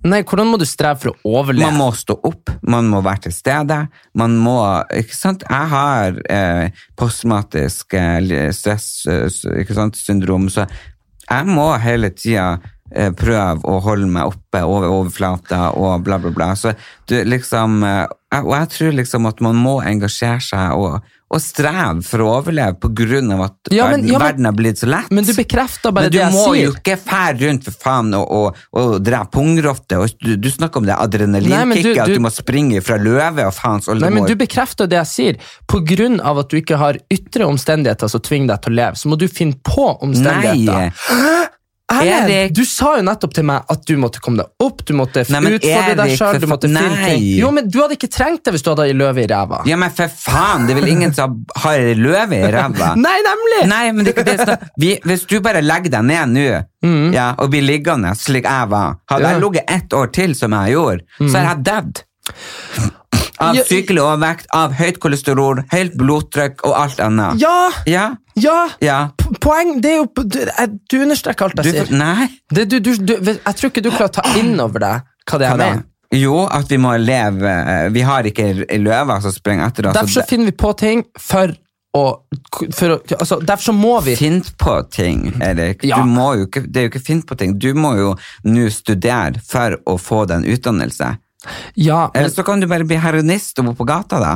[0.05, 1.71] Nei, hvordan må du streve for å overleve?
[1.71, 3.79] Man må stå opp, man må være til stede.
[4.17, 4.59] Man må
[4.93, 5.45] Ikke sant?
[5.49, 10.67] Jeg har eh, postmatisk eh, stressyndrom, stress, eh, så
[11.27, 12.45] jeg må hele tida
[12.93, 16.53] eh, prøve å holde meg oppe over overflata og bla, bla, bla.
[16.55, 16.75] Så
[17.09, 18.05] du liksom eh,
[18.43, 22.77] Og jeg tror liksom at man må engasjere seg og, og streve for å overleve
[23.35, 25.11] av at Ja, men- ja, men- verden har blitt så lett.
[25.11, 28.13] Men du bekrefter bare Men du det jeg må jo ikke fære rundt for faen
[28.15, 30.07] og, og, og drepe pungrotter.
[30.23, 33.87] Du, du snakker om det adrenalinkicket, at du- du må springe fra løve og faens
[33.87, 34.25] Nei, men.
[34.25, 35.35] Du bekrefter det jeg sier.
[36.21, 39.17] Av at du ikke har ytre omstendigheter som tvinger deg til å leve, så må
[39.17, 40.93] du finne på omstendigheter.
[41.11, 41.47] Nei,
[41.87, 42.51] Erlend, Erik.
[42.51, 45.39] du sa jo nettopp til meg at du måtte komme deg opp, du måtte Nei,
[45.39, 47.21] men utfordre deg sjøl, du måtte finne ting.
[47.39, 49.61] Jo, men du hadde ikke trengt det hvis du hadde ei løve i ræva.
[49.69, 52.89] ja, men for faen, det er vel ingen som har ei løve i ræva?
[53.07, 53.61] Nei, nemlig!
[53.71, 56.45] Nei, men det ikke det vi, Hvis du bare legger deg ned nå
[57.15, 59.31] ja, og blir liggende slik jeg var Hadde Ja.
[59.37, 62.03] jeg ligget ett år til som jeg gjorde, så hadde jeg dødd.
[63.43, 67.41] Av sykelig overvekt, av høyt kolesterol, høyt blodtrykk og alt annet.
[67.41, 67.69] Ja!
[67.85, 68.07] Ja,
[68.37, 68.57] Ja!
[68.81, 68.97] ja.
[69.41, 70.39] Poeng Det er jo Du,
[70.89, 71.93] du understreker alt Du, jeg sier.
[71.97, 72.27] nei.
[72.49, 75.39] Det, du, du, du, jeg tror ikke du klarer å ta inn over deg hva
[75.39, 75.85] det er jeg mener.
[76.15, 79.97] Jo, at vi må leve eh, Vi har ikke løver som springer etter oss.
[79.97, 81.51] Derfor finner vi på ting for
[81.97, 82.03] å,
[82.75, 85.83] for altså, Derfor så må vi Finn på ting, Erik.
[85.87, 85.99] Ja.
[86.03, 87.57] Du jo ikke, det er jo ikke finn på ting.
[87.59, 88.11] Du må jo
[88.47, 91.15] nå studere for å få den utdannelse.
[91.73, 94.35] Ja, men, Eller så kan du bare bli heroinist og bo på gata, da.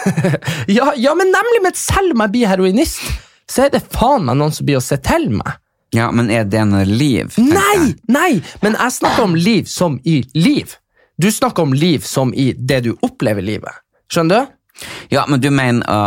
[0.78, 3.02] ja, ja, men nemlig, men selv om jeg blir heroinist,
[3.50, 5.58] så er det faen meg noen som blir å se til meg.
[5.94, 7.34] Ja, men er det noe liv?
[7.42, 7.96] Nei!
[8.10, 8.38] Nei!
[8.62, 10.76] Men jeg snakker om liv som i liv.
[11.20, 13.82] Du snakker om liv som i det du opplever livet.
[14.12, 14.86] Skjønner du?
[15.12, 15.98] Ja, men du mener å,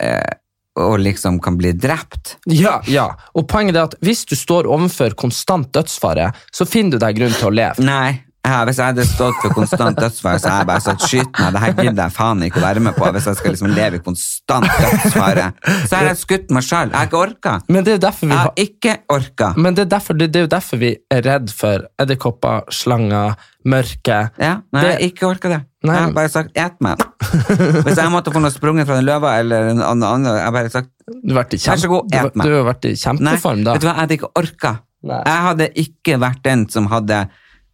[0.00, 0.32] eh,
[0.80, 2.38] å liksom kan bli drept?
[2.50, 3.10] Ja, ja.
[3.36, 7.36] Og poenget er at hvis du står overfor konstant dødsfare, så finner du deg grunn
[7.36, 7.84] til å leve.
[7.84, 8.25] Nei.
[8.46, 11.52] Ja, hvis jeg hadde stått for konstant dødsfare, så hadde jeg bare sagt skyt meg.
[11.56, 13.98] Det her gidder jeg faen ikke å være med på hvis jeg skal liksom leve
[13.98, 15.46] i konstant dødsfare.
[15.88, 16.92] Så har jeg skutt meg sjøl.
[16.92, 17.56] Jeg har ikke orka.
[17.74, 19.50] Men det er derfor vi Jeg har har ikke orka.
[19.56, 23.34] Men det er, derfor, det, det er jo derfor vi er redd for edderkopper, slanger,
[23.66, 24.18] mørke.
[24.38, 25.60] Ja, nei, jeg har ikke orka det.
[25.86, 27.02] Nei, Jeg har bare sagt et meg.
[27.86, 30.72] Hvis jeg måtte få noe sprunget fra en løve eller en annen, jeg har bare
[30.72, 32.46] sagt har Vær så god, et meg.
[32.46, 33.74] du har vært i kjempeform da.
[33.74, 34.72] Nei, Vet du hva, jeg hadde ikke orka.
[35.06, 35.18] Nei.
[35.28, 37.20] Jeg hadde ikke vært den som hadde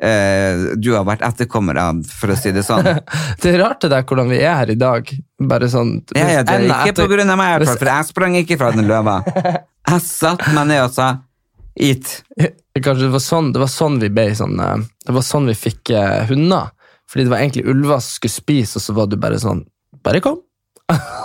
[0.01, 2.87] eh, du har vært etterkommer av, for å si det sånn.
[3.43, 5.09] Det er rart det der hvordan vi er her i dag.
[5.43, 7.81] Bare sånn Ja, ja, det er ikke etter- på grunn av meg, i hvert fall,
[7.83, 9.21] for jeg sprang ikke fra den løva.
[9.93, 11.09] Jeg satte meg ned og sa
[11.75, 12.23] Eat.
[12.85, 15.57] Kanskje det var sånn, det var sånn vi ble sånn eh, Det var sånn vi
[15.59, 16.71] fikk eh, hunder.
[17.11, 19.65] Fordi det var egentlig ulver som skulle spise, og så var du bare sånn
[20.07, 20.39] Bare kom.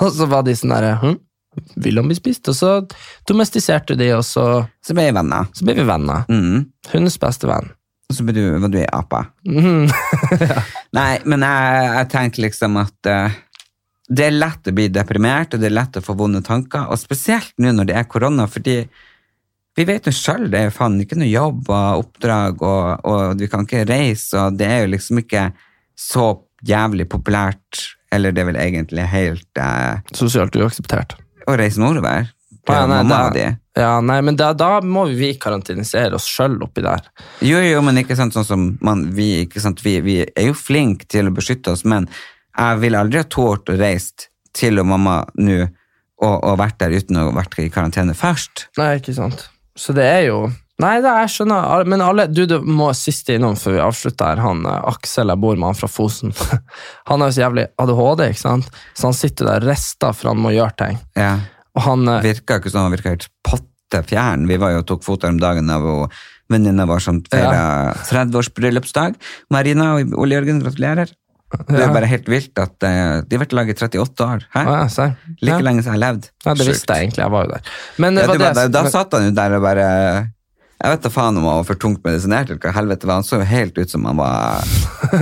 [0.02, 1.16] og så var de sånn herre hm,
[1.86, 2.50] Vil han bli spist?
[2.52, 2.72] Og så
[3.30, 4.48] domestiserte de, og så,
[4.84, 5.48] Så ble vi venner.
[5.54, 6.26] så ble vi venner.
[6.32, 6.66] Mm.
[6.94, 7.70] Hundens beste venn.
[8.08, 9.20] Og så ble du, var du ei ape.
[10.40, 10.62] ja.
[10.96, 13.36] Nei, men jeg, jeg tenker liksom at uh,
[14.08, 17.00] det er lett å bli deprimert, og det er lett å få vonde tanker, og
[17.02, 18.80] spesielt nå når det er korona, fordi
[19.78, 23.50] vi vet jo sjøl, det er faen ikke noe jobb og oppdrag, og, og vi
[23.52, 25.50] kan ikke reise, og det er jo liksom ikke
[26.00, 26.32] så
[26.66, 27.84] jævlig populært,
[28.16, 31.20] eller det er vel egentlig helt uh, Sosialt uakseptert.
[31.46, 32.32] å reise nordover.
[32.68, 33.44] Er Ja, nei, mamma det...
[33.44, 33.67] di.
[33.78, 37.04] Ja, nei, men da, da må vi karantenisere oss sjøl oppi der.
[37.46, 40.56] Jo, jo, men ikke sant, sånn som man, vi, ikke sant, vi, vi er jo
[40.58, 42.10] flinke til å beskytte oss, men
[42.58, 45.60] jeg ville aldri ha tålt å reise til og mamma nå
[46.18, 48.72] og, og vært der uten å ha vært i karantene først.
[48.80, 49.46] Nei, ikke sant.
[49.78, 50.48] Så det er jo
[50.78, 54.42] Nei, det jeg skjønner Men alle, du, du må siste innom før vi avslutter her.
[54.46, 56.34] Han eh, Aksel jeg bor med, han fra Fosen.
[57.10, 58.68] Han har jo så jævlig ADHD, ikke sant?
[58.94, 61.00] så han sitter der rista for han må gjøre ting.
[61.18, 61.32] Ja.
[61.86, 64.48] Han eh, Virka ikke sånn, han virka helt potte fjern.
[64.50, 65.86] Vi var jo og tok foto om dagen av
[66.52, 69.18] venninna vår som feira 30-års bryllupsdag.
[69.54, 71.12] Marina og Ole Jørgen, gratulerer.
[71.48, 74.42] Det er bare helt vilt at uh, de har vært laget i 38 år.
[74.52, 74.64] Hæ?
[74.68, 75.06] Å, ja.
[75.40, 75.60] Like ja.
[75.64, 76.26] lenge som jeg har levd.
[76.44, 76.72] Ja, det Sjukt.
[76.74, 77.70] visste jeg egentlig, jeg var jo der.
[78.04, 79.88] Men det Ja, var det, det, da, da satt han jo der og bare
[80.78, 83.16] Jeg vet da faen om han var for tungt medisinert, eller hva helvete var.
[83.18, 84.62] Han så jo helt ut som han var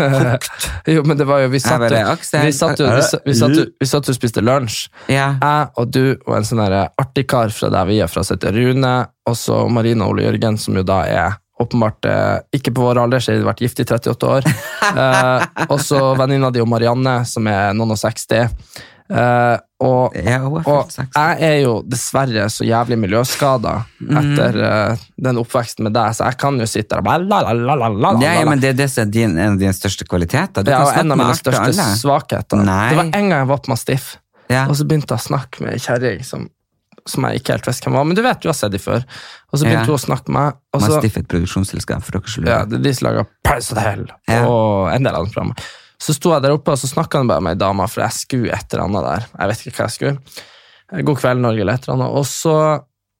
[0.91, 2.01] Jo, men det var jo Vi satt jo
[2.43, 4.89] vi satt jo- vi satt- vi satt jo- vi satt jo og spiste lunsj.
[5.07, 5.29] Ja.
[5.41, 8.51] Jeg og du og en sånn artig kar fra der vi er fra, som heter
[8.55, 8.93] Rune,
[9.25, 13.19] og så Marina Ole Jørgen, som jo da er åpenbart eh, ikke på vår alder,
[13.23, 14.43] så har de vært gift i 38 år.
[14.85, 18.43] Eh, og så venninna di og Marianne, som er noen og 60.
[19.09, 23.73] Eh, og Ja, er og jeg er jo dessverre så jævlig miljøskada
[24.07, 27.41] etter eh, den oppveksten med deg, så jeg kan jo sitte der og bare la,
[27.43, 29.59] la, la, la, la, la, Ja, men det er det som er din, en av
[29.59, 30.63] dine største kvaliteter.
[30.63, 32.63] Du kan og en av mine største svakheter.
[32.63, 32.89] Nei.
[32.93, 34.15] Det var en gang jeg var på Mastiff,
[34.49, 34.63] Ja.
[34.69, 36.47] og så begynte jeg å snakke med ei kjerring som,
[37.05, 38.05] som jeg ikke helt visste hvem var.
[38.07, 39.03] Men du vet, du har sett dem før.
[39.51, 42.15] Og så begynte hun å snakke med meg, og så Mastiff er et produksjonsselskap, for
[42.15, 42.53] dere som lurer.
[42.55, 44.45] ja, det er de som lager Paris Hotel Ja.
[44.47, 45.67] og en del av de programmene.
[46.01, 48.51] Så sto jeg der oppe, og så snakka bare med ei dame, for jeg skulle
[48.55, 49.27] et eller annet der.
[49.39, 50.41] Jeg vet ikke hva jeg skulle.
[51.07, 52.17] God kveld, Norge, eller et eller annet.
[52.19, 52.55] Og så,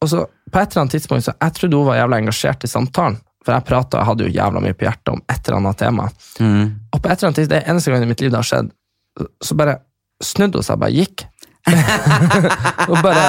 [0.03, 2.71] og så på et eller annet tidspunkt, så jeg trodde hun var jævla engasjert i
[2.71, 3.17] samtalen.
[3.45, 6.07] For jeg pratet, jeg hadde jo jævla mye på hjertet om et eller annet tema.
[6.41, 6.63] Mm.
[6.91, 8.47] Og på et eller annet tidspunkt, det er eneste gang i mitt liv det har
[8.49, 8.71] skjedd,
[9.45, 9.75] så bare
[10.23, 11.25] snudde hun seg og bare gikk.
[12.91, 13.27] og bare,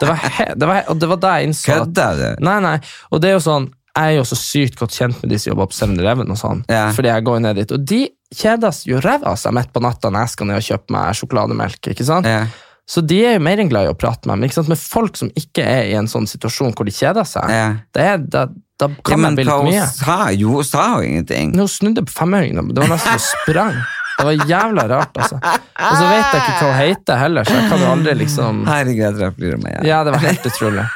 [0.00, 2.44] det var, he, det var, og det var da jeg innså at Kødder du?
[2.46, 2.76] Nei, nei.
[3.14, 5.52] Og det er jo sånn, jeg er jo så sykt godt kjent med de som
[5.52, 6.88] jobber på 7-Eleven og sånn, Ja.
[6.96, 8.00] fordi jeg går ned dit, og de
[8.34, 11.14] kjedes jo ræva av seg midt på natta når jeg skal ned og kjøpe meg
[11.20, 12.26] sjokolademelk, ikke sant?
[12.26, 12.46] Ja.
[12.86, 14.52] Så de er jo mer enn glad i å prate med meg?
[14.68, 17.68] Men folk som ikke er i en sånn situasjon hvor de kjeder seg, Ja.
[17.94, 18.44] det er, da,
[18.78, 19.86] da Ja, kan men det bli litt mye.
[19.90, 20.18] sa?
[20.30, 21.54] Jo, sa jo ingenting.
[21.58, 23.80] Hun snudde på femøringen, det var nesten hun sprang.
[24.16, 25.36] Det var jævla rart, altså.
[25.36, 28.62] Og så vet jeg ikke hva hun heter heller, så jeg kan jo aldri liksom
[28.70, 29.74] Herregud, jeg tror jeg flirer meg.
[29.84, 30.86] Ja, det var helt utrolig.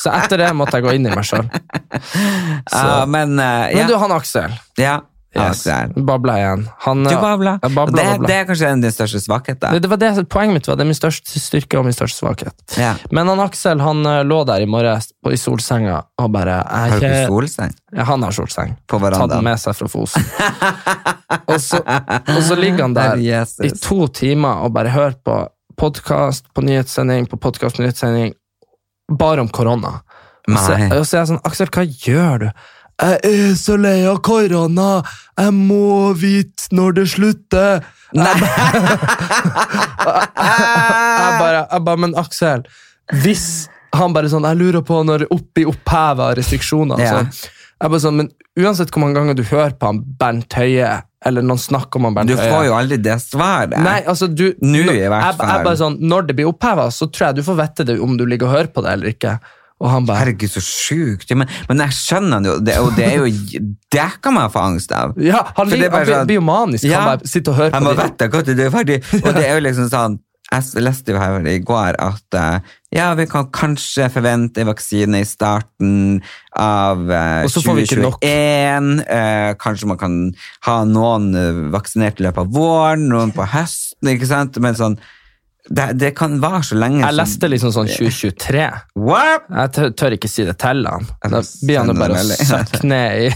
[0.00, 1.44] Så etter det måtte jeg gå inn i meg sjøl.
[2.72, 3.82] Uh, men uh, ja.
[3.82, 4.54] Men du, han Aksel.
[4.80, 5.00] ja.
[5.30, 5.62] Yes.
[5.94, 6.68] Babla igjen.
[6.78, 7.58] Han, Du babla.
[7.62, 8.28] Jeg babla, det, babla.
[8.28, 9.76] det er kanskje en av dine største svakheter.
[9.76, 12.18] Det, det var det, Poenget mitt var det er min største styrke og min største
[12.18, 12.56] svakhet.
[12.80, 12.96] Ja.
[13.14, 17.06] Men han Aksel han eh, lå der i morges i solsenga og bare Har du
[17.06, 17.76] ikke solseng?
[17.94, 18.74] Ja, han har solseng.
[18.90, 20.26] På Tatt den med seg fra Fosen.
[21.52, 25.38] og, så, og så ligger han der i to timer og bare hører på
[25.80, 28.34] podkast på nyhetssending på podkast nyhetssending,
[29.18, 30.00] bare om korona.
[30.50, 32.46] Og så, og så er jeg sånn, Aksel, hva gjør du?
[33.00, 35.02] Jeg er så lei av korona,
[35.40, 37.84] jeg må vite når det slutter.
[38.12, 38.34] Nei.
[40.10, 42.64] jeg, bare, jeg bare, men Aksel,
[43.24, 43.44] hvis
[43.96, 47.20] han bare sånn, jeg lurer på når oppi oppheva restriksjoner, Ja.
[47.24, 48.28] jeg bare sånn, men
[48.60, 50.90] uansett hvor mange ganger du hører på han Bernt Høie,
[51.26, 53.78] eller noen snakker om han Bernt Høie Du får jo aldri det svaret.
[53.82, 55.46] Nei, altså du Nå i hvert fall.
[55.46, 57.98] jeg, jeg bare sånn, Når det blir oppheva, så tror jeg du får vite det
[58.00, 59.38] om du ligger og hører på det eller ikke.
[59.80, 61.30] Og han bare Herregud, så sjukt.
[61.32, 63.60] Ja, men, men jeg skjønner jo, det, og det er jo
[63.96, 65.14] Det kan man få angst av.
[65.16, 66.84] Ja, han, blir- sånn- jo manisk.
[66.84, 67.00] Ja.
[67.00, 68.10] Han bare sitter og hører på må det.
[68.34, 68.98] når det er ferdig.
[69.24, 70.18] Og det er jo liksom sånn
[70.50, 75.26] Jeg leste jo her i går at eh, ja, vi kan kanskje forvente vaksine i
[75.28, 76.20] starten
[76.58, 78.16] av eh, Og så får vi ikke nok.
[78.20, 78.90] 2021.
[79.06, 80.16] Eh, kanskje man kan
[80.66, 84.58] ha noen eh, vaksinert i løpet av våren, noen på høsten, ikke sant?
[84.60, 84.98] Men sånn
[85.68, 88.64] det, det kan vare så lenge Jeg leste liksom sånn 2023.
[88.96, 89.44] What?
[89.52, 91.04] Jeg tør, tør ikke si det til han.
[91.20, 93.30] Da blir han jo bare å søkke ned i,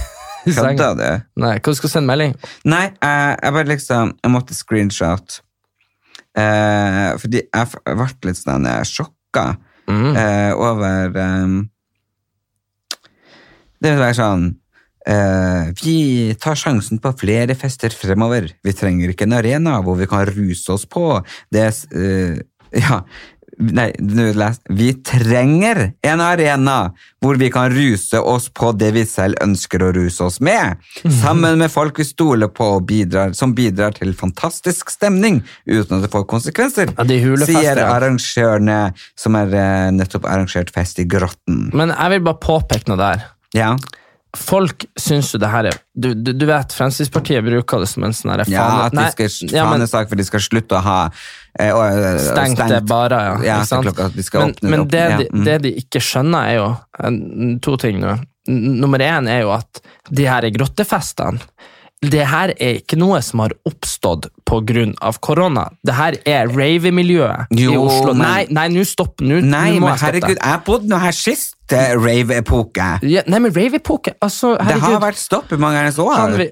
[0.49, 0.89] i senga.
[1.37, 2.33] Nei, hva skal du sende melding?
[2.65, 5.39] Nei, jeg, jeg bare liksom Jeg måtte screenshot.
[6.35, 9.53] Eh, fordi jeg ble litt sånn eh, sjokka
[9.85, 10.15] Mm.
[10.17, 11.57] eh, over um,
[13.83, 14.55] Det vil være sånn eh,
[15.05, 18.49] Vi tar sjansen på flere fester fremover.
[18.65, 21.19] Vi trenger ikke en arena hvor vi kan ruse oss på.
[21.53, 22.43] Det er eh,
[22.85, 23.05] Ja.
[23.55, 23.93] Nei,
[24.35, 24.57] les.
[24.67, 26.79] Vi trenger en arena
[27.23, 30.81] hvor vi kan ruse oss på det vi selv ønsker å ruse oss med.
[31.21, 36.07] Sammen med folk vi stoler på og bidrar, som bidrar til fantastisk stemning uten at
[36.07, 36.95] det får konsekvenser.
[36.99, 37.47] Ja.
[37.47, 38.81] Sier arrangørene
[39.15, 41.69] som har eh, nettopp arrangert fest i Grotten.
[41.77, 43.29] Men jeg vil bare påpeke noe der.
[43.55, 43.77] Ja,
[44.39, 48.15] Folk syns jo det her er Du, du, du vet, Fremskrittspartiet bruker det som en
[48.17, 50.99] sånn herre ja at de skal ja, men- fanesak for de skal slutte å ha
[51.59, 53.59] eh, og, eh, Stengte barer, ja.
[53.63, 55.45] Ja, klokka de men men det, Ja, de, mm.
[55.47, 58.19] det de ikke skjønner, er jo to ting nå.
[58.51, 59.81] Nummer én er jo at
[60.11, 61.41] de her er grottefestene
[62.11, 65.13] det her er ikke noe som har oppstått pga.
[65.21, 65.69] korona.
[65.85, 68.15] Det her er rave-miljøet i Oslo.
[68.15, 69.21] men- Nei, nei, nå stopp.
[69.21, 72.87] Nå Nei, nå må men jeg stoppe herregud, jeg bodde nå her sist rave-epoke.
[73.09, 76.43] Ja, nei, men rave-epoke altså, Det har vært stopp i mange ganger år.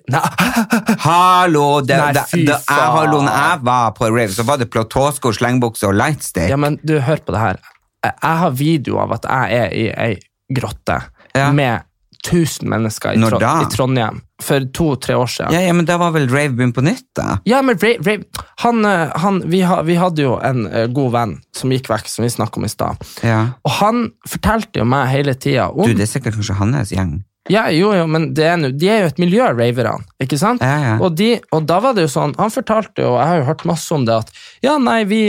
[1.06, 1.80] Hallo!
[1.84, 5.32] Det, Nei, det, det, jeg, hallo, når jeg var på rave, så var det platåsko,
[5.36, 6.48] slengbukse og lightstick.
[6.48, 7.60] ja, men du, hør på det her.
[8.02, 10.12] Jeg har video av at jeg er i ei
[10.52, 11.00] grotte
[11.36, 11.50] Ja.
[11.52, 11.80] med
[12.22, 13.54] 1000 mennesker i, Når da?
[13.62, 15.54] i Trondheim for to-tre år siden.
[15.54, 17.38] Ja, ja, men da var vel rave begynt på nytt, da?
[17.46, 21.12] Ja, men rave, rave han, eh, han, vi, ha, vi hadde jo en eh, god
[21.14, 23.10] venn som gikk vekk, som vi snakket om i stad.
[23.26, 23.42] Ja.
[23.66, 27.20] Og han fortalte jo meg hele tida om Du, det er sikkert kanskje hans gjeng.
[27.50, 30.04] Ja, jo, jo, men det er, no, de er jo et miljø, raverne.
[30.22, 30.62] Ikke sant?
[30.62, 30.92] Ja, ja.
[31.02, 33.64] Og, de, og da var det jo sånn, han fortalte jo, jeg har jo hørt
[33.66, 34.30] masse om det, at
[34.62, 35.24] ja, nei, vi,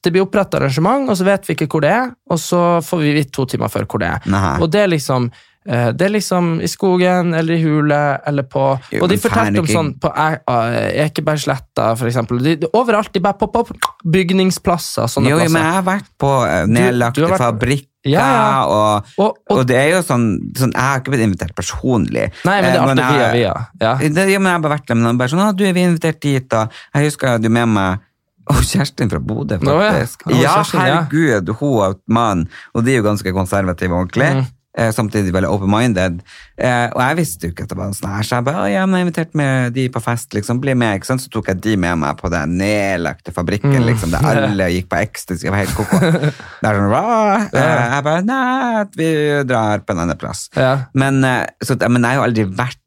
[0.00, 3.04] det blir opprettet arrangement, og så vet vi ikke hvor det er, og så får
[3.04, 4.30] vi vite to timer før hvor det er.
[4.32, 4.54] Nei.
[4.64, 5.49] Og det er liksom eh,
[5.92, 7.96] det er liksom i skogen eller i hule
[8.26, 8.62] eller på
[8.94, 12.40] Jo, Og de fortalte om sånn på E- eh, Ekebergsletta, for eksempel.
[12.42, 13.74] De, de, overalt de bare popper opp
[14.08, 15.04] bygningsplasser.
[15.12, 15.52] Sånne Jo, jo, plasser.
[15.52, 18.64] men jeg har vært på eh, nedlagte vært- fabrikker, Ja, ja.
[18.64, 22.30] Og, Og- og- og det er jo sånn, sånn Jeg har ikke blitt invitert personlig.
[22.46, 23.66] Nei, men det er Eh, alltid via via.
[23.80, 23.94] Ja.
[24.00, 25.72] Det, jo, men jeg har bare vært der, men han bare sånn, «Å, du er
[25.74, 27.98] vi invitert dit, og jeg husker jeg hadde med meg
[28.50, 29.92] Å, Kjerstin fra Bodø, Å, ja.
[29.92, 30.22] faktisk.
[30.26, 31.02] Å, ja, Kjerstin, ja.
[31.04, 34.32] herregud, hun og mannen, og de er jo ganske konservative og ordentlige.
[34.40, 34.46] Mm.
[34.76, 36.20] Eh, Samtidig veldig open-minded.
[36.60, 38.82] Eh, og jeg visste jo ikke at det var sånn her, så jeg bare, ja,
[38.86, 41.24] men jeg har invitert med de på fest, liksom, bli med, ikke sant?
[41.24, 43.86] Så tok jeg de med meg på den nedlagte fabrikken, Mm.
[43.88, 46.00] liksom, der alle gikk på ecstasy, jeg var helt koko.
[46.60, 49.10] Det er sånn, «Hva?» Eh, jeg bare, nei, vi
[49.48, 50.48] drar på en annen plass.
[50.56, 50.74] Ja.
[50.94, 51.22] Men,
[51.64, 52.79] så, men jeg har jo aldri vært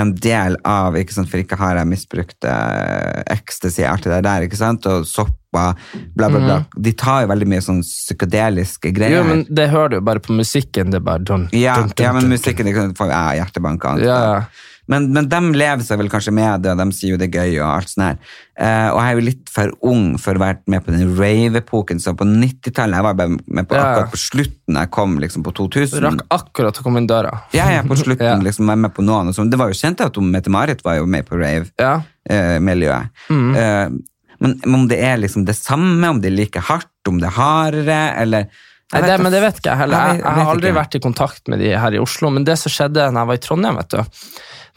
[0.00, 4.46] en del av, ikke sant, for ikke har jeg misbrukt eh, ecstasy, alt det der,
[4.46, 6.58] ikke sant, og sopper, bla, bla, bla.
[6.80, 9.20] De tar jo veldig mye sånn psykedeliske greier.
[9.20, 9.28] Mhm.
[9.28, 10.92] Jo, men det hører du jo bare på musikken.
[10.94, 14.04] Det er bare dun, ja, dun, dun, ja, men musikken ikke sant, får jeg hjertebanker.
[14.06, 14.68] Ja, ja.
[14.90, 17.36] Men, men de lever seg vel kanskje med det, og de sier jo det er
[17.44, 18.16] gøy og alt sånt her.
[18.58, 22.00] Eh, og jeg er jo litt for ung for å være med på den rave-epoken,
[22.02, 25.54] så på 90-tallet, jeg var bare med på akkurat på slutten, jeg kom liksom på
[25.60, 25.94] 2000.
[26.02, 27.30] Du Rakk akkurat å komme inn døra.
[27.54, 28.36] Ja, ja, på slutten Ja.
[28.42, 29.30] liksom var jeg med på noen.
[29.30, 33.22] Og det var jo kjent at Mette-Marit var jo med på rave-miljøet.
[33.30, 33.88] Eh,
[34.42, 37.28] men men om det er liksom det samme, om det er like hardt, om det
[37.30, 38.48] er hardere, eller
[38.92, 40.00] Nei, det, men det vet ikke jeg heller.
[40.02, 40.76] Jeg Jeg, jeg har aldri ikke.
[40.76, 43.38] vært i kontakt med de her i Oslo, men det som skjedde når jeg var
[43.38, 44.18] i Trondheim, vet du,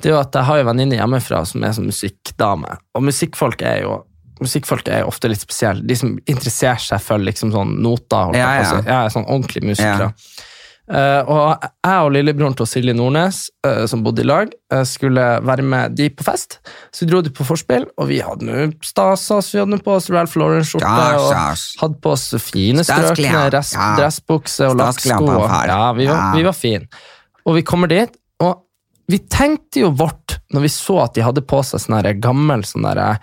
[0.01, 3.65] det er jo at jeg har jo venninne hjemmefra som er sånn musikkdame, og musikkfolk
[3.65, 4.03] er jo
[4.43, 5.79] Musikkfolk er jo ofte litt spesielle.
[5.87, 8.33] De som interesserer seg for liksom sånn noter.
[8.35, 8.65] Ja, ja.
[8.65, 10.09] Altså, Ja, sånn ordentlige musikere.
[10.11, 10.49] Ja.
[10.85, 15.23] Uh, og jeg og lillebroren til Silje Nordnes, uh, som bodde i lag, uh, skulle
[15.41, 16.59] være med de på fest.
[16.93, 19.53] Så vi dro de på forspill, og vi hadde nå stasa oss.
[19.55, 20.91] Vi hadde på oss Ralph Lauren-skjorte
[21.23, 21.33] og
[21.81, 23.89] hadde på oss fine strøkne ja.
[23.97, 25.23] dressbukse og lakksko.
[25.71, 26.29] Ja, vi var, Ja.
[26.35, 26.85] vi var fine.
[27.47, 28.64] Og vi kommer dit, og
[29.11, 32.87] vi tenkte jo vårt når vi så at de hadde på seg sånn gammel sånn
[32.87, 33.15] derre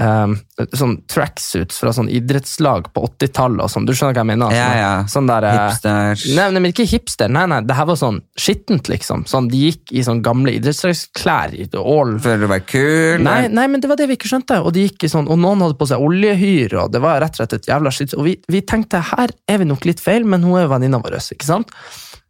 [0.00, 0.34] um,
[0.76, 3.86] sånn tracksuits fra sånn idrettslag på 80-tallet og sånn.
[3.88, 4.54] Du skjønner hva jeg mener?
[4.56, 4.92] Ja, Sånn- ja.
[5.14, 5.96] Sånn der, hipster.
[6.12, 6.36] Hipsters.
[6.36, 7.32] Nei, nei, men ikke hipster.
[7.32, 9.26] Nei, nei, det her var sånn skittent, liksom.
[9.30, 11.56] Sånn, de gikk i sånn gamle idrettsklær.
[11.72, 13.24] For å være kul?
[13.26, 14.62] Nei, nei, men det var det vi ikke skjønte.
[14.62, 17.36] Og, de gikk i sånn, og noen hadde på seg oljehyr, og det var rett
[17.36, 18.16] og slett et jævla skitt.
[18.18, 21.02] Og vi, vi tenkte her er vi nok litt feil, men hun er jo venninna
[21.02, 21.72] vår, ikke sant?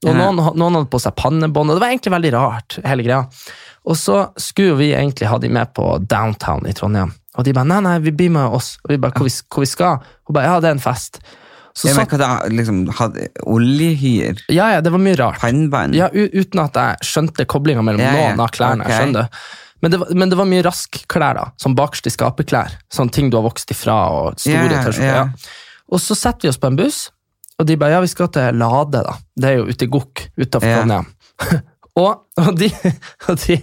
[0.03, 3.21] Og noen, noen hadde på seg pannebånd, og det var egentlig veldig rart, hele greia.
[3.87, 7.13] Og så skulle vi egentlig ha de med på downtown i Trondheim.
[7.39, 8.77] Og de bare nei, nei, vi blir med oss.
[8.85, 10.03] Og vi bare hvor vi, hvor vi skal?
[10.29, 11.23] Hun bare ja, det er en fest.
[11.73, 12.31] Så men satt, da?
[12.53, 14.43] Liksom, hadde oljehyr?
[14.53, 15.41] ja, ja, det var mye rart.
[15.41, 15.97] Pannbånd?
[15.97, 18.27] Ja, uten at jeg skjønte koblinga mellom Ja, ja.
[18.33, 18.85] noen av klærne.
[18.85, 18.99] Okay.
[18.99, 19.41] skjønner du?
[19.83, 21.47] Men det, var, men det var mye raskklær, da.
[21.59, 22.77] Sånn bakerst i skapet-klær.
[22.93, 25.01] Sånn ting du har vokst ifra, og store yeah, yeah.
[25.01, 25.17] ja.
[25.25, 25.73] Ja.
[25.91, 27.07] Og så setter vi oss på en buss,
[27.63, 29.17] og de bare ja, vi skal til Lade, da.
[29.39, 30.81] Det er jo ute i Gokk utafor Ja.
[30.83, 31.11] Trondheim.
[32.03, 32.69] og, og, de,
[33.29, 33.59] og de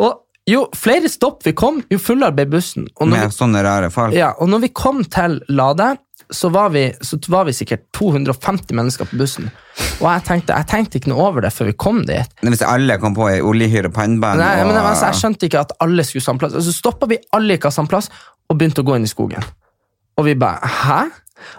[0.00, 2.86] Og jo flere stopp vi kom, jo fullere ble bussen.
[2.88, 4.14] Vi, Med sånne rare folk?
[4.16, 5.92] ja, og når vi kom til Lade,
[6.30, 9.48] så var, vi, så var vi sikkert 250 mennesker på bussen.
[10.00, 12.36] Og jeg tenkte, jeg tenkte ikke noe over det før vi kom dit.
[12.42, 14.68] Men Hvis alle kom på i oljehyr og pannbånd Nei, og...
[14.70, 16.54] men altså, Jeg skjønte ikke at alle skulle samme plass.
[16.66, 18.10] Så stoppa vi alle ikke av samme plass,
[18.50, 19.42] og begynte å gå inn i skogen.
[20.18, 21.00] Og vi bare Hæ?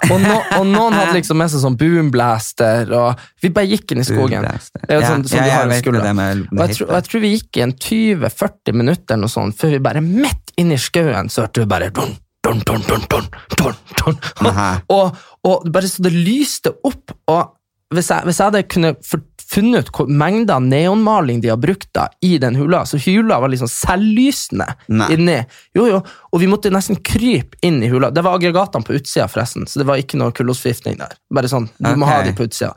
[0.10, 4.02] Og, no, og noen hadde liksom med seg sånn boomblaster, og vi bare gikk inn
[4.04, 4.46] i skogen.
[4.46, 6.96] Er jo Ja, sånn, sånn ja, jeg har vet det med- Og jeg, tror, og
[6.98, 10.52] jeg tror vi gikk i en 20-40 minutter eller noe sånt, før vi bare midt
[10.58, 13.28] inn i skauen så hørte vi bare dun, dun, dun, dun, dun,
[13.58, 14.20] dun, dun.
[14.90, 17.58] Og, og bare så det lyste opp, og
[17.92, 19.20] hvis jeg, hvis jeg hadde kunnet for,
[19.52, 22.86] funnet ut hvor mengder neonmaling de har brukt da, i den hula.
[22.86, 25.10] Så hula var liksom selvlysende Nei.
[25.16, 25.38] inni.
[25.76, 26.00] Jo, jo.
[26.32, 28.12] Og vi måtte nesten krype inn i hula.
[28.16, 31.18] Det var aggregatene på utsida, forresten, så det var ikke noe kullosforgiftning der.
[31.34, 32.72] Bare sånn, du må ha de på utsida.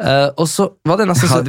[0.00, 1.48] Uh, og så var det nesten sånn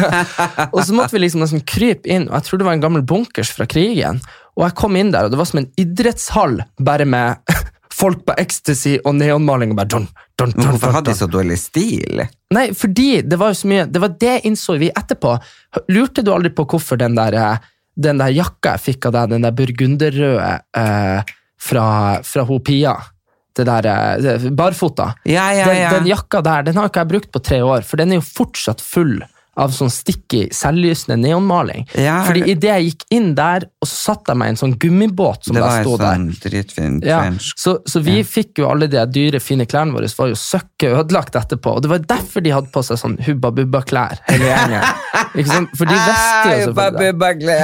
[0.74, 3.04] og så måtte vi liksom nesten krype inn, og jeg tror det var en gammel
[3.06, 4.22] bunkers fra krigen.
[4.58, 7.59] Og jeg kom inn der, og det var som en idrettshall, bare med
[8.00, 9.74] folk på ecstasy og neonmaling.
[9.74, 10.08] og bare dun,
[10.40, 12.24] Men dun, hvorfor hadde de så dårlig stil?
[12.54, 15.36] Nei, fordi det var jo så mye Det var det innså vi etterpå.
[15.92, 19.36] Lurte du aldri på hvorfor den der, eh, den der jakka jeg fikk av deg,
[19.36, 21.86] den der burgunderrøde eh, fra,
[22.24, 22.96] fra ho Pia
[23.56, 25.90] det der eh, barfota Ja, ja, den, ja.
[25.98, 28.26] den jakka der den har ikke jeg brukt på tre år, for den er jo
[28.26, 29.18] fortsatt full
[29.60, 31.84] av sånn sticky, selvlysende neonmaling.
[32.00, 34.60] Ja, Fordi det- idet jeg gikk inn der, og så satte jeg meg i en
[34.62, 36.06] sånn gummibåt som bare sto sånn der.
[36.16, 37.20] sånn dritfin Ja,
[37.56, 41.34] så, så vi fikk jo alle de dyre, fine klærne våre var jo søkke ødelagt
[41.38, 41.70] etterpå.
[41.76, 44.82] Og det var derfor de hadde på seg sånn Hubba Bubba-klær, hele gjengen.
[45.38, 45.68] Ikke sant?
[45.78, 47.60] For de visste jo selvfølgelig det.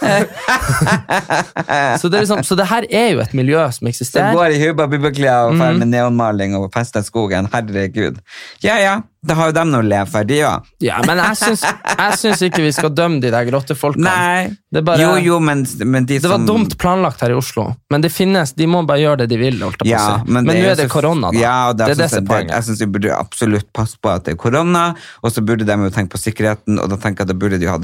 [2.00, 4.30] Så det, liksom, så det her er jo et miljø som eksisterer.
[4.32, 5.78] Som går i hubba bubba-klær og Mhm.
[5.78, 7.48] med neonmaling og fester skogen.
[7.52, 8.18] Herregud.
[8.62, 10.68] Ja, ja, da har jo dem noe å leve for, de òg.
[10.80, 14.08] Ja, men jeg syns, jeg syns ikke vi skal dømme de der grottefolkene.
[14.08, 14.56] Nei.
[14.72, 18.00] Det bare- Jo, jo, men, men de Det var dumt planlagt her i Oslo, men
[18.00, 19.58] det finnes, de må bare gjøre det de vil.
[19.60, 21.38] Holdt Ja, men, men det nå er det korona, da.
[21.38, 22.54] Ja, og det er det som er jeg- poenget.
[22.54, 24.84] Jeg syns de burde absolutt passe på at det er korona,
[25.24, 27.58] og så burde de jo tenke på sikkerheten, og da tenker jeg at da burde
[27.60, 27.76] de ha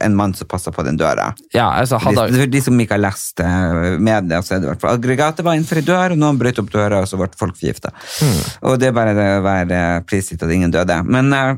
[0.00, 1.28] en mann som passer på den døra.
[1.54, 4.72] Ja, altså, hadde, De, de som ikke har lest eh, media, så er det i
[4.72, 7.28] hvert fall aggregatet var innenfor ei dør, og noen brøt opp døra, og så ble
[7.36, 7.92] folk forgifta.
[8.18, 8.40] Hmm.
[8.72, 10.98] Og det er bare å være prisgitt at ingen døde.
[11.06, 11.56] Men eh,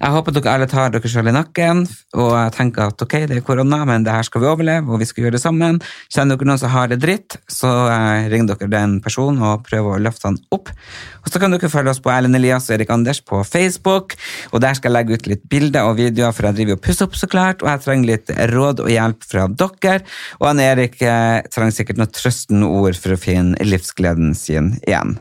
[0.00, 1.82] jeg håper dere alle tar dere selv i nakken
[2.16, 5.08] og tenker at ok, det er korona, men det her skal vi overleve, og vi
[5.08, 5.80] skal gjøre det sammen.
[6.08, 9.90] Kjenner dere noen som har det dritt, så eh, ring dere den personen og prøv
[9.90, 10.72] å løfte han opp.
[11.20, 14.16] Og så kan dere følge oss på Erlend Elias og Erik Anders på Facebook,
[14.54, 17.10] og der skal jeg legge ut litt bilder og videoer, for jeg driver og pusser
[17.10, 20.00] opp så klart, og jeg trenger litt råd og hjelp fra dere.
[20.40, 25.18] Og han Erik eh, trenger sikkert noen trøstende ord for å finne livsgleden sin igjen.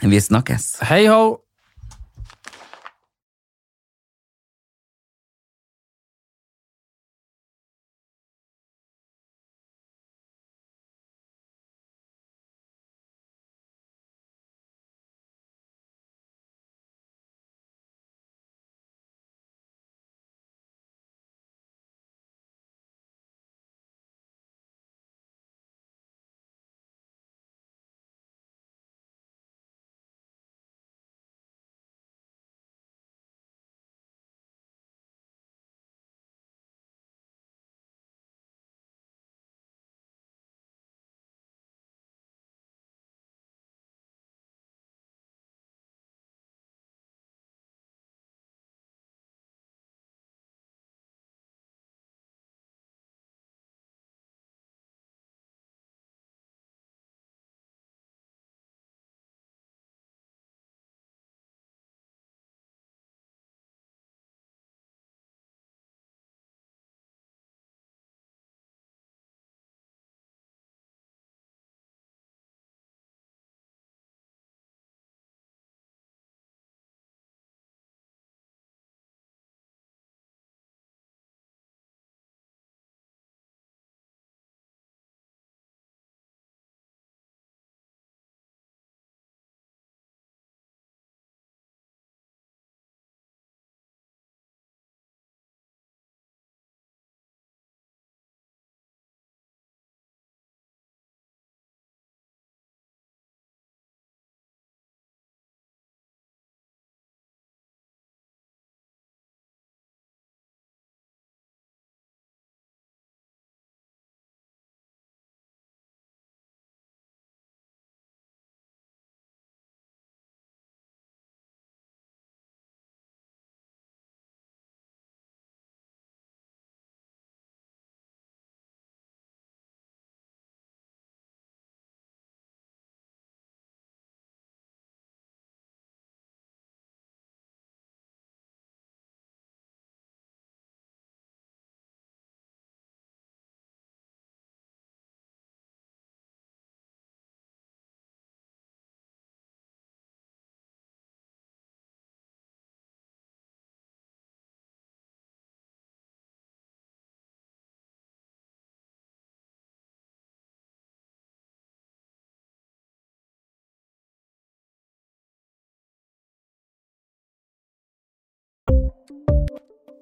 [0.00, 0.78] Vi snakkes.
[0.88, 1.49] Hei ho!